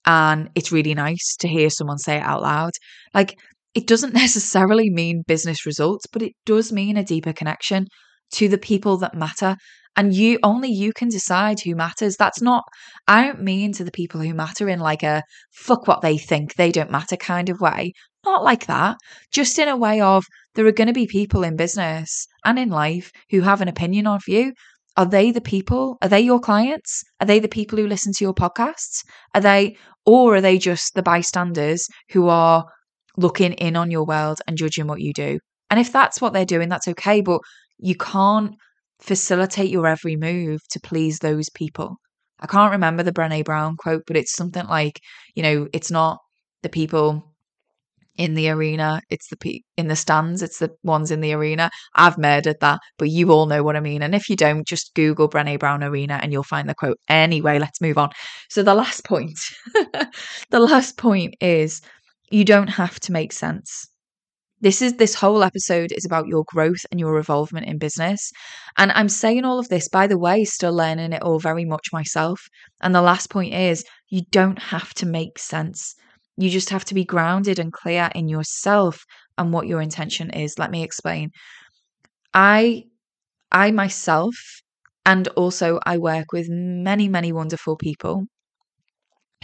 And 0.05 0.49
it's 0.55 0.71
really 0.71 0.93
nice 0.93 1.35
to 1.39 1.47
hear 1.47 1.69
someone 1.69 1.97
say 1.97 2.17
it 2.17 2.23
out 2.23 2.41
loud. 2.41 2.71
Like, 3.13 3.37
it 3.73 3.87
doesn't 3.87 4.13
necessarily 4.25 4.89
mean 4.89 5.23
business 5.27 5.65
results, 5.65 6.05
but 6.11 6.21
it 6.21 6.33
does 6.45 6.71
mean 6.71 6.95
a 6.95 7.03
deeper 7.03 7.33
connection 7.33 7.87
to 8.33 8.47
the 8.47 8.57
people 8.57 8.97
that 8.97 9.15
matter. 9.15 9.55
And 9.95 10.13
you 10.13 10.39
only 10.43 10.69
you 10.69 10.93
can 10.93 11.09
decide 11.09 11.59
who 11.59 11.75
matters. 11.75 12.15
That's 12.15 12.41
not, 12.41 12.63
I 13.07 13.23
don't 13.23 13.41
mean 13.41 13.73
to 13.73 13.83
the 13.83 13.91
people 13.91 14.21
who 14.21 14.33
matter 14.33 14.69
in 14.69 14.79
like 14.79 15.03
a 15.03 15.23
fuck 15.51 15.87
what 15.87 16.01
they 16.01 16.17
think, 16.17 16.55
they 16.55 16.71
don't 16.71 16.91
matter 16.91 17.17
kind 17.17 17.49
of 17.49 17.59
way. 17.59 17.93
Not 18.25 18.43
like 18.43 18.67
that. 18.67 18.97
Just 19.31 19.57
in 19.59 19.67
a 19.67 19.77
way 19.77 19.99
of 20.01 20.23
there 20.55 20.65
are 20.65 20.71
going 20.71 20.87
to 20.87 20.93
be 20.93 21.07
people 21.07 21.43
in 21.43 21.55
business 21.55 22.27
and 22.45 22.57
in 22.57 22.69
life 22.69 23.11
who 23.31 23.41
have 23.41 23.61
an 23.61 23.67
opinion 23.67 24.07
of 24.07 24.21
you. 24.27 24.53
Are 24.97 25.05
they 25.05 25.31
the 25.31 25.41
people? 25.41 25.97
Are 26.01 26.09
they 26.09 26.19
your 26.19 26.39
clients? 26.39 27.03
Are 27.21 27.27
they 27.27 27.39
the 27.39 27.47
people 27.47 27.77
who 27.77 27.87
listen 27.87 28.11
to 28.13 28.25
your 28.25 28.33
podcasts? 28.33 29.03
Are 29.33 29.41
they, 29.41 29.77
or 30.05 30.35
are 30.35 30.41
they 30.41 30.57
just 30.57 30.95
the 30.95 31.03
bystanders 31.03 31.87
who 32.11 32.27
are 32.27 32.65
looking 33.15 33.53
in 33.53 33.75
on 33.75 33.91
your 33.91 34.05
world 34.05 34.41
and 34.47 34.57
judging 34.57 34.87
what 34.87 35.01
you 35.01 35.13
do? 35.13 35.39
And 35.69 35.79
if 35.79 35.91
that's 35.91 36.19
what 36.19 36.33
they're 36.33 36.45
doing, 36.45 36.67
that's 36.69 36.87
okay. 36.87 37.21
But 37.21 37.41
you 37.77 37.95
can't 37.95 38.55
facilitate 38.99 39.69
your 39.69 39.87
every 39.87 40.17
move 40.17 40.59
to 40.71 40.79
please 40.81 41.19
those 41.19 41.49
people. 41.49 41.97
I 42.41 42.47
can't 42.47 42.71
remember 42.71 43.03
the 43.03 43.13
Brene 43.13 43.45
Brown 43.45 43.75
quote, 43.77 44.03
but 44.07 44.17
it's 44.17 44.35
something 44.35 44.65
like, 44.65 44.99
you 45.35 45.43
know, 45.43 45.67
it's 45.73 45.91
not 45.91 46.17
the 46.63 46.69
people 46.69 47.28
in 48.19 48.33
the 48.33 48.49
arena, 48.49 49.01
it's 49.09 49.29
the 49.29 49.37
pe- 49.37 49.61
in 49.77 49.87
the 49.87 49.95
stands, 49.95 50.43
it's 50.43 50.59
the 50.59 50.69
ones 50.83 51.09
in 51.09 51.21
the 51.21 51.33
arena. 51.33 51.71
I've 51.95 52.17
murdered 52.17 52.57
that, 52.59 52.81
but 52.97 53.09
you 53.09 53.31
all 53.31 53.45
know 53.45 53.63
what 53.63 53.77
I 53.77 53.79
mean. 53.79 54.03
And 54.03 54.13
if 54.13 54.29
you 54.29 54.35
don't, 54.35 54.67
just 54.67 54.93
Google 54.93 55.29
Brene 55.29 55.57
Brown 55.57 55.83
arena 55.85 56.19
and 56.21 56.33
you'll 56.33 56.43
find 56.43 56.67
the 56.67 56.75
quote. 56.75 56.97
Anyway, 57.07 57.59
let's 57.59 57.79
move 57.79 57.97
on. 57.97 58.09
So 58.49 58.61
the 58.61 58.75
last 58.75 59.05
point, 59.05 59.39
the 60.49 60.59
last 60.59 60.97
point 60.97 61.35
is 61.39 61.81
you 62.29 62.43
don't 62.43 62.67
have 62.67 62.99
to 63.01 63.13
make 63.13 63.31
sense. 63.31 63.87
This 64.59 64.81
is 64.81 64.97
this 64.97 65.15
whole 65.15 65.41
episode 65.41 65.93
is 65.93 66.03
about 66.03 66.27
your 66.27 66.43
growth 66.45 66.85
and 66.91 66.99
your 66.99 67.15
involvement 67.15 67.67
in 67.67 67.77
business. 67.77 68.33
And 68.77 68.91
I'm 68.91 69.07
saying 69.07 69.45
all 69.45 69.59
of 69.59 69.69
this, 69.69 69.87
by 69.87 70.07
the 70.07 70.17
way, 70.17 70.43
still 70.43 70.73
learning 70.73 71.13
it 71.13 71.23
all 71.23 71.39
very 71.39 71.63
much 71.63 71.87
myself. 71.93 72.41
And 72.81 72.93
the 72.93 73.01
last 73.01 73.29
point 73.29 73.53
is 73.53 73.85
you 74.09 74.23
don't 74.29 74.59
have 74.59 74.93
to 74.95 75.05
make 75.05 75.39
sense. 75.39 75.95
You 76.39 76.49
just 76.49 76.71
have 76.71 76.85
to 76.85 76.95
be 76.95 77.05
grounded 77.05 77.59
and 77.59 77.71
clear 77.73 78.09
in 78.15 78.27
yourself 78.29 79.05
and 79.37 79.53
what 79.53 79.67
your 79.67 79.81
intention 79.81 80.31
is. 80.31 80.57
Let 80.57 80.71
me 80.71 80.83
explain. 80.83 81.31
I 82.33 82.85
I 83.51 83.71
myself 83.71 84.35
and 85.05 85.27
also 85.29 85.79
I 85.85 85.97
work 85.99 86.33
with 86.33 86.49
many 86.49 87.07
many 87.09 87.31
wonderful 87.33 87.77
people 87.77 88.27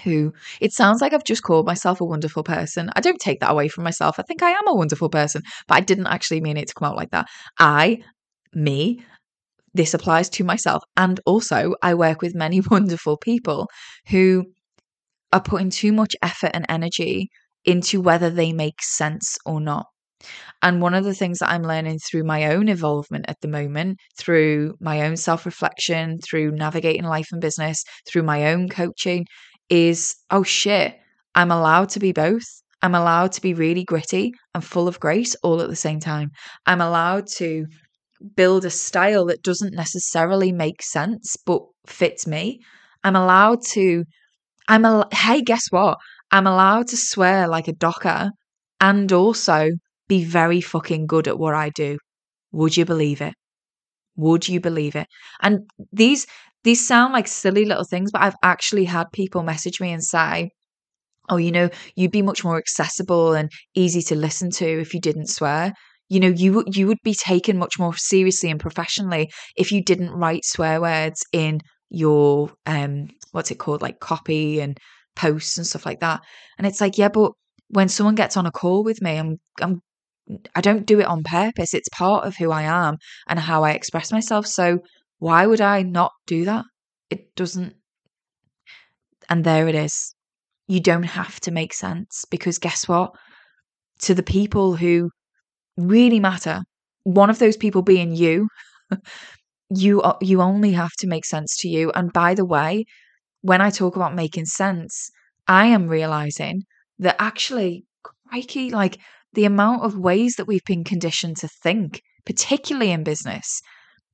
who 0.03 0.33
it 0.61 0.73
sounds 0.73 1.01
like 1.01 1.13
I've 1.13 1.23
just 1.23 1.43
called 1.43 1.65
myself 1.65 2.01
a 2.01 2.05
wonderful 2.05 2.43
person. 2.43 2.89
I 2.95 3.01
don't 3.01 3.19
take 3.19 3.39
that 3.39 3.51
away 3.51 3.67
from 3.69 3.83
myself. 3.83 4.19
I 4.19 4.23
think 4.23 4.43
I 4.43 4.51
am 4.51 4.67
a 4.67 4.75
wonderful 4.75 5.09
person, 5.09 5.41
but 5.67 5.75
I 5.75 5.79
didn't 5.81 6.07
actually 6.07 6.41
mean 6.41 6.57
it 6.57 6.67
to 6.67 6.73
come 6.73 6.87
out 6.89 6.97
like 6.97 7.11
that. 7.11 7.27
I, 7.59 8.01
me, 8.53 9.03
this 9.73 9.93
applies 9.93 10.29
to 10.31 10.43
myself. 10.45 10.83
And 10.97 11.19
also, 11.25 11.75
I 11.83 11.95
work 11.95 12.21
with 12.21 12.35
many 12.35 12.61
wonderful 12.71 13.17
people 13.17 13.69
who 14.09 14.45
are 15.31 15.41
putting 15.41 15.69
too 15.69 15.91
much 15.91 16.15
effort 16.21 16.51
and 16.53 16.65
energy 16.69 17.29
into 17.65 18.01
whether 18.01 18.29
they 18.29 18.53
make 18.53 18.81
sense 18.81 19.37
or 19.45 19.59
not. 19.59 19.87
And 20.61 20.81
one 20.81 20.93
of 20.93 21.03
the 21.03 21.13
things 21.13 21.39
that 21.39 21.51
I'm 21.51 21.63
learning 21.63 21.99
through 21.99 22.23
my 22.23 22.45
own 22.45 22.67
involvement 22.67 23.25
at 23.27 23.37
the 23.41 23.47
moment, 23.47 23.99
through 24.17 24.75
my 24.79 25.01
own 25.01 25.17
self 25.17 25.45
reflection, 25.45 26.19
through 26.19 26.51
navigating 26.51 27.03
life 27.03 27.27
and 27.31 27.41
business, 27.41 27.83
through 28.09 28.23
my 28.23 28.51
own 28.51 28.69
coaching, 28.69 29.25
is 29.69 30.15
oh 30.31 30.43
shit, 30.43 30.95
I'm 31.35 31.51
allowed 31.51 31.89
to 31.89 31.99
be 31.99 32.11
both. 32.11 32.45
I'm 32.81 32.95
allowed 32.95 33.31
to 33.33 33.41
be 33.41 33.53
really 33.53 33.83
gritty 33.83 34.33
and 34.53 34.63
full 34.63 34.87
of 34.87 34.99
grace 34.99 35.35
all 35.43 35.61
at 35.61 35.69
the 35.69 35.75
same 35.75 35.99
time. 35.99 36.31
I'm 36.65 36.81
allowed 36.81 37.27
to 37.37 37.65
build 38.35 38.65
a 38.65 38.69
style 38.69 39.25
that 39.25 39.43
doesn't 39.43 39.73
necessarily 39.73 40.51
make 40.51 40.81
sense 40.81 41.35
but 41.45 41.61
fits 41.87 42.25
me. 42.27 42.59
I'm 43.03 43.15
allowed 43.15 43.63
to 43.73 44.05
I'm 44.67 44.85
a 44.85 45.07
hey, 45.13 45.41
guess 45.41 45.67
what? 45.71 45.97
I'm 46.31 46.47
allowed 46.47 46.87
to 46.89 46.97
swear 46.97 47.47
like 47.47 47.67
a 47.67 47.73
docker 47.73 48.31
and 48.81 49.11
also 49.11 49.69
be 50.07 50.23
very 50.23 50.61
fucking 50.61 51.07
good 51.07 51.27
at 51.27 51.39
what 51.39 51.53
I 51.55 51.69
do. 51.69 51.97
Would 52.51 52.77
you 52.77 52.85
believe 52.85 53.21
it? 53.21 53.33
Would 54.17 54.47
you 54.49 54.59
believe 54.61 54.95
it? 54.95 55.07
And 55.41 55.69
these 55.93 56.27
these 56.63 56.85
sound 56.87 57.13
like 57.13 57.27
silly 57.27 57.65
little 57.65 57.85
things, 57.85 58.11
but 58.11 58.23
I've 58.23 58.35
actually 58.43 58.85
had 58.85 59.11
people 59.13 59.43
message 59.43 59.81
me 59.81 59.91
and 59.93 60.03
say, 60.03 60.51
oh, 61.29 61.37
you 61.37 61.51
know, 61.51 61.69
you'd 61.95 62.11
be 62.11 62.21
much 62.21 62.43
more 62.43 62.57
accessible 62.57 63.33
and 63.33 63.49
easy 63.75 64.01
to 64.03 64.15
listen 64.15 64.49
to 64.51 64.65
if 64.81 64.93
you 64.93 64.99
didn't 65.01 65.27
swear. 65.29 65.73
You 66.09 66.19
know, 66.19 66.27
you 66.29 66.63
you 66.67 66.87
would 66.87 66.99
be 67.03 67.15
taken 67.15 67.57
much 67.57 67.79
more 67.79 67.95
seriously 67.97 68.51
and 68.51 68.59
professionally 68.59 69.31
if 69.57 69.71
you 69.71 69.83
didn't 69.83 70.11
write 70.11 70.45
swear 70.45 70.79
words 70.81 71.23
in 71.33 71.61
your 71.89 72.51
um 72.65 73.09
what's 73.31 73.51
it 73.51 73.59
called 73.59 73.81
like 73.81 73.99
copy 73.99 74.59
and 74.59 74.79
posts 75.15 75.57
and 75.57 75.65
stuff 75.67 75.85
like 75.85 75.99
that. 76.01 76.21
And 76.57 76.67
it's 76.67 76.81
like, 76.81 76.97
yeah, 76.97 77.09
but 77.09 77.31
when 77.69 77.89
someone 77.89 78.15
gets 78.15 78.37
on 78.37 78.45
a 78.45 78.51
call 78.51 78.83
with 78.83 79.01
me, 79.01 79.17
I'm 79.17 79.37
I'm 79.61 79.81
I 80.55 80.61
don't 80.61 80.85
do 80.85 80.99
it 80.99 81.05
on 81.05 81.23
purpose. 81.23 81.73
It's 81.73 81.89
part 81.89 82.25
of 82.25 82.35
who 82.35 82.51
I 82.51 82.63
am 82.63 82.97
and 83.27 83.39
how 83.39 83.63
I 83.63 83.71
express 83.71 84.11
myself. 84.11 84.47
So 84.47 84.79
why 85.19 85.45
would 85.45 85.61
I 85.61 85.83
not 85.83 86.11
do 86.27 86.45
that? 86.45 86.65
It 87.09 87.35
doesn't. 87.35 87.75
And 89.29 89.43
there 89.43 89.67
it 89.67 89.75
is. 89.75 90.15
You 90.67 90.79
don't 90.79 91.03
have 91.03 91.39
to 91.41 91.51
make 91.51 91.73
sense 91.73 92.25
because 92.29 92.57
guess 92.57 92.87
what? 92.87 93.11
To 93.99 94.13
the 94.15 94.23
people 94.23 94.75
who 94.75 95.11
really 95.77 96.19
matter, 96.19 96.61
one 97.03 97.29
of 97.29 97.39
those 97.39 97.57
people 97.57 97.81
being 97.81 98.15
you, 98.15 98.47
you 99.69 100.01
you 100.21 100.41
only 100.41 100.73
have 100.73 100.93
to 100.99 101.07
make 101.07 101.25
sense 101.25 101.57
to 101.57 101.67
you. 101.67 101.91
And 101.91 102.13
by 102.13 102.33
the 102.33 102.45
way, 102.45 102.85
when 103.41 103.61
I 103.61 103.69
talk 103.69 103.95
about 103.95 104.15
making 104.15 104.45
sense, 104.45 105.09
I 105.47 105.67
am 105.67 105.87
realizing 105.87 106.63
that 106.99 107.15
actually, 107.19 107.85
crikey, 108.29 108.71
like 108.71 108.97
the 109.33 109.45
amount 109.45 109.83
of 109.83 109.97
ways 109.97 110.35
that 110.35 110.47
we've 110.47 110.63
been 110.65 110.83
conditioned 110.83 111.37
to 111.37 111.47
think, 111.47 112.01
particularly 112.25 112.91
in 112.91 113.03
business, 113.03 113.61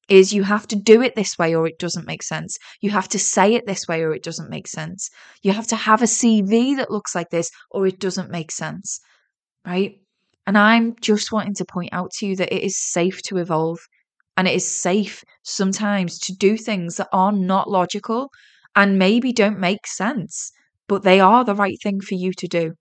is 0.09 0.33
you 0.33 0.43
have 0.43 0.67
to 0.67 0.75
do 0.75 1.01
it 1.01 1.15
this 1.15 1.37
way 1.37 1.55
or 1.55 1.67
it 1.67 1.79
doesn't 1.79 2.07
make 2.07 2.23
sense. 2.23 2.57
You 2.81 2.89
have 2.89 3.07
to 3.09 3.19
say 3.19 3.53
it 3.53 3.65
this 3.65 3.87
way 3.87 4.01
or 4.01 4.13
it 4.13 4.23
doesn't 4.23 4.49
make 4.49 4.67
sense. 4.67 5.09
You 5.41 5.53
have 5.53 5.67
to 5.67 5.75
have 5.75 6.01
a 6.01 6.05
CV 6.05 6.75
that 6.75 6.91
looks 6.91 7.15
like 7.15 7.29
this 7.29 7.49
or 7.69 7.87
it 7.87 7.99
doesn't 7.99 8.29
make 8.29 8.51
sense. 8.51 8.99
Right? 9.65 10.01
And 10.45 10.57
I'm 10.57 10.95
just 10.99 11.31
wanting 11.31 11.53
to 11.55 11.65
point 11.65 11.93
out 11.93 12.11
to 12.15 12.25
you 12.25 12.35
that 12.37 12.53
it 12.53 12.63
is 12.63 12.75
safe 12.77 13.21
to 13.23 13.37
evolve 13.37 13.79
and 14.41 14.49
it 14.49 14.55
is 14.55 14.67
safe 14.75 15.23
sometimes 15.43 16.19
to 16.21 16.33
do 16.35 16.57
things 16.57 16.97
that 16.97 17.09
are 17.13 17.31
not 17.31 17.69
logical 17.69 18.31
and 18.75 18.99
maybe 18.99 19.31
don't 19.31 19.59
make 19.59 19.85
sense, 19.87 20.51
but 20.87 21.03
they 21.03 21.21
are 21.21 21.45
the 21.45 21.55
right 21.55 21.77
thing 21.83 22.01
for 22.01 22.15
you 22.15 22.33
to 22.33 22.47
do. 22.47 22.73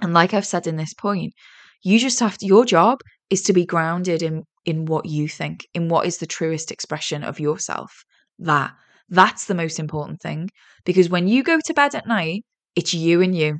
And 0.00 0.12
like 0.14 0.32
I've 0.34 0.46
said 0.46 0.66
in 0.66 0.76
this 0.76 0.94
point, 0.94 1.34
you 1.82 1.98
just 1.98 2.20
have 2.20 2.38
to, 2.38 2.46
your 2.46 2.64
job 2.64 3.00
is 3.30 3.42
to 3.42 3.52
be 3.52 3.66
grounded 3.66 4.22
in 4.22 4.44
in 4.64 4.86
what 4.86 5.06
you 5.06 5.28
think, 5.28 5.66
in 5.74 5.88
what 5.88 6.06
is 6.06 6.18
the 6.18 6.26
truest 6.26 6.72
expression 6.72 7.22
of 7.22 7.38
yourself. 7.38 8.04
That 8.38 8.72
that's 9.08 9.44
the 9.44 9.54
most 9.54 9.78
important 9.78 10.20
thing 10.20 10.48
because 10.84 11.08
when 11.10 11.28
you 11.28 11.42
go 11.42 11.60
to 11.64 11.74
bed 11.74 11.94
at 11.94 12.06
night, 12.08 12.44
it's 12.74 12.92
you 12.94 13.20
and 13.22 13.36
you. 13.36 13.58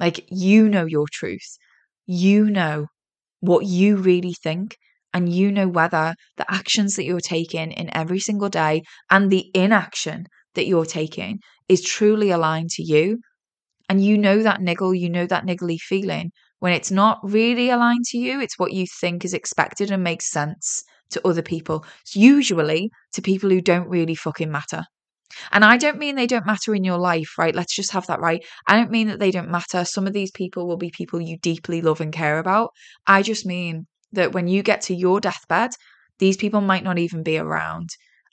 Like 0.00 0.26
you 0.30 0.68
know 0.68 0.86
your 0.86 1.06
truth. 1.12 1.58
You 2.06 2.50
know 2.50 2.88
what 3.40 3.66
you 3.66 3.96
really 3.96 4.34
think 4.34 4.78
and 5.12 5.32
you 5.32 5.50
know 5.50 5.68
whether 5.68 6.14
the 6.36 6.50
actions 6.52 6.96
that 6.96 7.04
you're 7.04 7.20
taking 7.20 7.72
in 7.72 7.94
every 7.94 8.20
single 8.20 8.48
day 8.48 8.82
and 9.10 9.30
the 9.30 9.50
inaction 9.54 10.26
that 10.54 10.66
you're 10.66 10.86
taking 10.86 11.38
is 11.68 11.82
truly 11.82 12.30
aligned 12.30 12.70
to 12.70 12.82
you. 12.82 13.18
And 13.88 14.04
you 14.04 14.16
know 14.16 14.42
that 14.42 14.60
niggle, 14.60 14.94
you 14.94 15.10
know 15.10 15.26
that 15.26 15.44
niggly 15.44 15.78
feeling 15.78 16.30
when 16.60 16.72
it's 16.72 16.90
not 16.90 17.18
really 17.22 17.70
aligned 17.70 18.04
to 18.06 18.18
you, 18.18 18.40
it's 18.40 18.58
what 18.58 18.72
you 18.72 18.86
think 19.00 19.24
is 19.24 19.34
expected 19.34 19.90
and 19.90 20.04
makes 20.04 20.30
sense 20.30 20.84
to 21.10 21.26
other 21.26 21.42
people. 21.42 21.84
Usually 22.14 22.90
to 23.14 23.22
people 23.22 23.50
who 23.50 23.60
don't 23.60 23.88
really 23.88 24.14
fucking 24.14 24.50
matter. 24.50 24.84
And 25.52 25.64
I 25.64 25.76
don't 25.76 25.98
mean 25.98 26.16
they 26.16 26.26
don't 26.26 26.46
matter 26.46 26.74
in 26.74 26.84
your 26.84 26.98
life, 26.98 27.38
right? 27.38 27.54
Let's 27.54 27.74
just 27.74 27.92
have 27.92 28.06
that 28.06 28.20
right. 28.20 28.44
I 28.66 28.76
don't 28.76 28.90
mean 28.90 29.08
that 29.08 29.20
they 29.20 29.30
don't 29.30 29.50
matter. 29.50 29.84
Some 29.84 30.06
of 30.06 30.12
these 30.12 30.30
people 30.30 30.66
will 30.66 30.76
be 30.76 30.90
people 30.90 31.20
you 31.20 31.38
deeply 31.38 31.80
love 31.80 32.00
and 32.00 32.12
care 32.12 32.38
about. 32.38 32.70
I 33.06 33.22
just 33.22 33.46
mean 33.46 33.86
that 34.12 34.32
when 34.32 34.48
you 34.48 34.62
get 34.62 34.82
to 34.82 34.94
your 34.94 35.20
deathbed, 35.20 35.70
these 36.18 36.36
people 36.36 36.60
might 36.60 36.84
not 36.84 36.98
even 36.98 37.22
be 37.22 37.38
around. 37.38 37.88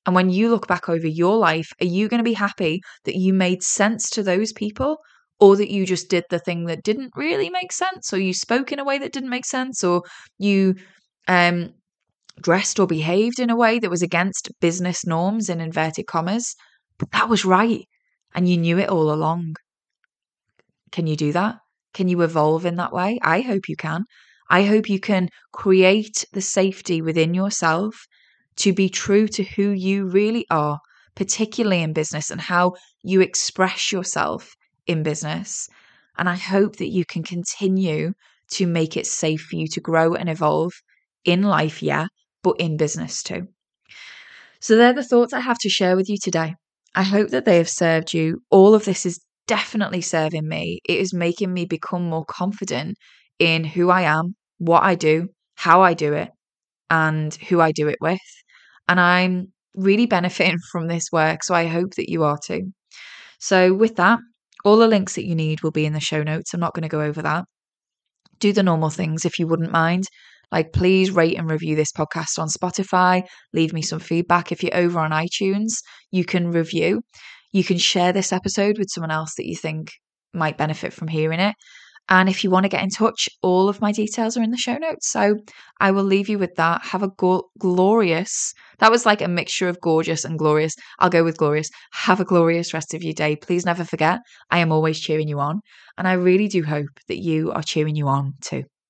And 0.05 0.15
when 0.15 0.29
you 0.29 0.49
look 0.49 0.67
back 0.67 0.87
over 0.89 1.07
your 1.07 1.37
life, 1.37 1.69
are 1.81 1.85
you 1.85 2.07
going 2.07 2.19
to 2.19 2.23
be 2.23 2.33
happy 2.33 2.81
that 3.03 3.15
you 3.15 3.33
made 3.33 3.61
sense 3.61 4.09
to 4.11 4.23
those 4.23 4.53
people? 4.53 4.97
or 5.39 5.55
that 5.55 5.71
you 5.71 5.85
just 5.85 6.09
did 6.09 6.23
the 6.29 6.39
thing 6.39 6.65
that 6.65 6.83
didn't 6.83 7.11
really 7.15 7.49
make 7.49 7.71
sense? 7.71 8.11
Or 8.11 8.17
you 8.17 8.33
spoke 8.33 8.71
in 8.71 8.79
a 8.79 8.83
way 8.83 8.97
that 8.97 9.13
didn't 9.13 9.29
make 9.29 9.45
sense? 9.45 9.83
Or 9.83 10.01
you 10.39 10.75
um, 11.27 11.73
dressed 12.41 12.79
or 12.79 12.87
behaved 12.87 13.39
in 13.39 13.49
a 13.49 13.55
way 13.55 13.79
that 13.79 13.89
was 13.89 14.01
against 14.01 14.49
business 14.61 15.05
norms 15.05 15.49
in 15.49 15.61
inverted 15.61 16.07
commas? 16.07 16.55
But 16.97 17.11
that 17.11 17.29
was 17.29 17.45
right. 17.45 17.85
And 18.33 18.49
you 18.49 18.57
knew 18.57 18.79
it 18.79 18.89
all 18.89 19.11
along. 19.11 19.55
Can 20.91 21.05
you 21.05 21.15
do 21.15 21.31
that? 21.33 21.57
Can 21.93 22.07
you 22.07 22.21
evolve 22.21 22.65
in 22.65 22.77
that 22.77 22.93
way? 22.93 23.19
I 23.21 23.41
hope 23.41 23.69
you 23.69 23.75
can 23.75 24.05
i 24.49 24.63
hope 24.63 24.89
you 24.89 24.99
can 24.99 25.29
create 25.51 26.25
the 26.33 26.41
safety 26.41 27.01
within 27.01 27.33
yourself 27.33 28.07
to 28.57 28.73
be 28.73 28.89
true 28.89 29.27
to 29.27 29.43
who 29.43 29.69
you 29.69 30.05
really 30.07 30.45
are, 30.49 30.79
particularly 31.15 31.81
in 31.81 31.93
business 31.93 32.29
and 32.29 32.41
how 32.41 32.73
you 33.03 33.21
express 33.21 33.91
yourself 33.91 34.55
in 34.86 35.03
business. 35.03 35.69
And 36.17 36.27
I 36.27 36.36
hope 36.36 36.77
that 36.77 36.89
you 36.89 37.05
can 37.05 37.23
continue 37.23 38.13
to 38.51 38.67
make 38.67 38.97
it 38.97 39.05
safe 39.05 39.41
for 39.41 39.55
you 39.55 39.67
to 39.67 39.81
grow 39.81 40.15
and 40.15 40.29
evolve 40.29 40.73
in 41.23 41.43
life, 41.43 41.83
yeah, 41.83 42.07
but 42.43 42.55
in 42.60 42.77
business 42.77 43.21
too. 43.21 43.47
So, 44.60 44.75
they're 44.75 44.93
the 44.93 45.03
thoughts 45.03 45.33
I 45.33 45.39
have 45.41 45.60
to 45.60 45.69
share 45.69 45.95
with 45.95 46.10
you 46.10 46.17
today. 46.21 46.55
I 46.95 47.03
hope 47.03 47.29
that 47.29 47.45
they 47.45 47.57
have 47.57 47.69
served 47.69 48.13
you. 48.13 48.41
All 48.49 48.73
of 48.73 48.86
this 48.86 49.05
is 49.05 49.19
definitely 49.45 50.01
serving 50.01 50.47
me. 50.47 50.79
It 50.89 50.97
is 50.97 51.13
making 51.13 51.53
me 51.53 51.65
become 51.65 52.10
more 52.10 52.25
confident 52.25 52.97
in 53.38 53.63
who 53.63 53.91
I 53.91 54.01
am, 54.01 54.36
what 54.57 54.83
I 54.83 54.95
do, 54.95 55.29
how 55.55 55.81
I 55.81 55.93
do 55.93 56.13
it, 56.13 56.29
and 56.89 57.33
who 57.35 57.61
I 57.61 57.71
do 57.71 57.87
it 57.87 57.97
with. 58.01 58.19
And 58.87 58.99
I'm 58.99 59.53
really 59.75 60.05
benefiting 60.05 60.57
from 60.71 60.87
this 60.87 61.05
work. 61.11 61.43
So 61.43 61.53
I 61.53 61.67
hope 61.67 61.95
that 61.95 62.09
you 62.09 62.23
are 62.23 62.37
too. 62.43 62.71
So, 63.39 63.73
with 63.73 63.95
that, 63.97 64.19
all 64.65 64.77
the 64.77 64.87
links 64.87 65.15
that 65.15 65.27
you 65.27 65.35
need 65.35 65.61
will 65.61 65.71
be 65.71 65.85
in 65.85 65.93
the 65.93 65.99
show 65.99 66.23
notes. 66.23 66.53
I'm 66.53 66.59
not 66.59 66.73
going 66.73 66.83
to 66.83 66.89
go 66.89 67.01
over 67.01 67.21
that. 67.21 67.45
Do 68.39 68.51
the 68.51 68.63
normal 68.63 68.89
things 68.89 69.25
if 69.25 69.39
you 69.39 69.47
wouldn't 69.47 69.71
mind. 69.71 70.05
Like, 70.51 70.73
please 70.73 71.11
rate 71.11 71.37
and 71.37 71.49
review 71.49 71.75
this 71.75 71.91
podcast 71.91 72.39
on 72.39 72.47
Spotify. 72.47 73.23
Leave 73.53 73.73
me 73.73 73.81
some 73.81 73.99
feedback. 73.99 74.51
If 74.51 74.63
you're 74.63 74.75
over 74.75 74.99
on 74.99 75.11
iTunes, 75.11 75.73
you 76.11 76.23
can 76.23 76.51
review. 76.51 77.01
You 77.51 77.63
can 77.63 77.77
share 77.77 78.13
this 78.13 78.31
episode 78.31 78.77
with 78.77 78.89
someone 78.89 79.11
else 79.11 79.35
that 79.35 79.45
you 79.45 79.55
think 79.55 79.91
might 80.33 80.57
benefit 80.57 80.93
from 80.93 81.09
hearing 81.09 81.39
it. 81.39 81.55
And 82.09 82.29
if 82.29 82.43
you 82.43 82.49
want 82.49 82.63
to 82.63 82.69
get 82.69 82.83
in 82.83 82.89
touch, 82.89 83.29
all 83.41 83.69
of 83.69 83.81
my 83.81 83.91
details 83.91 84.37
are 84.37 84.43
in 84.43 84.51
the 84.51 84.57
show 84.57 84.77
notes. 84.77 85.09
So 85.09 85.35
I 85.79 85.91
will 85.91 86.03
leave 86.03 86.29
you 86.29 86.39
with 86.39 86.55
that. 86.55 86.85
Have 86.85 87.03
a 87.03 87.09
go- 87.09 87.49
glorious, 87.59 88.53
that 88.79 88.91
was 88.91 89.05
like 89.05 89.21
a 89.21 89.27
mixture 89.27 89.67
of 89.67 89.81
gorgeous 89.81 90.23
and 90.23 90.37
glorious. 90.39 90.75
I'll 90.99 91.09
go 91.09 91.23
with 91.23 91.37
glorious. 91.37 91.69
Have 91.93 92.19
a 92.19 92.25
glorious 92.25 92.73
rest 92.73 92.93
of 92.93 93.03
your 93.03 93.13
day. 93.13 93.35
Please 93.35 93.65
never 93.65 93.83
forget, 93.83 94.19
I 94.51 94.59
am 94.59 94.71
always 94.71 94.99
cheering 94.99 95.27
you 95.27 95.39
on. 95.39 95.61
And 95.97 96.07
I 96.07 96.13
really 96.13 96.47
do 96.47 96.63
hope 96.63 96.99
that 97.07 97.17
you 97.17 97.51
are 97.51 97.63
cheering 97.63 97.95
you 97.95 98.07
on 98.07 98.33
too. 98.41 98.63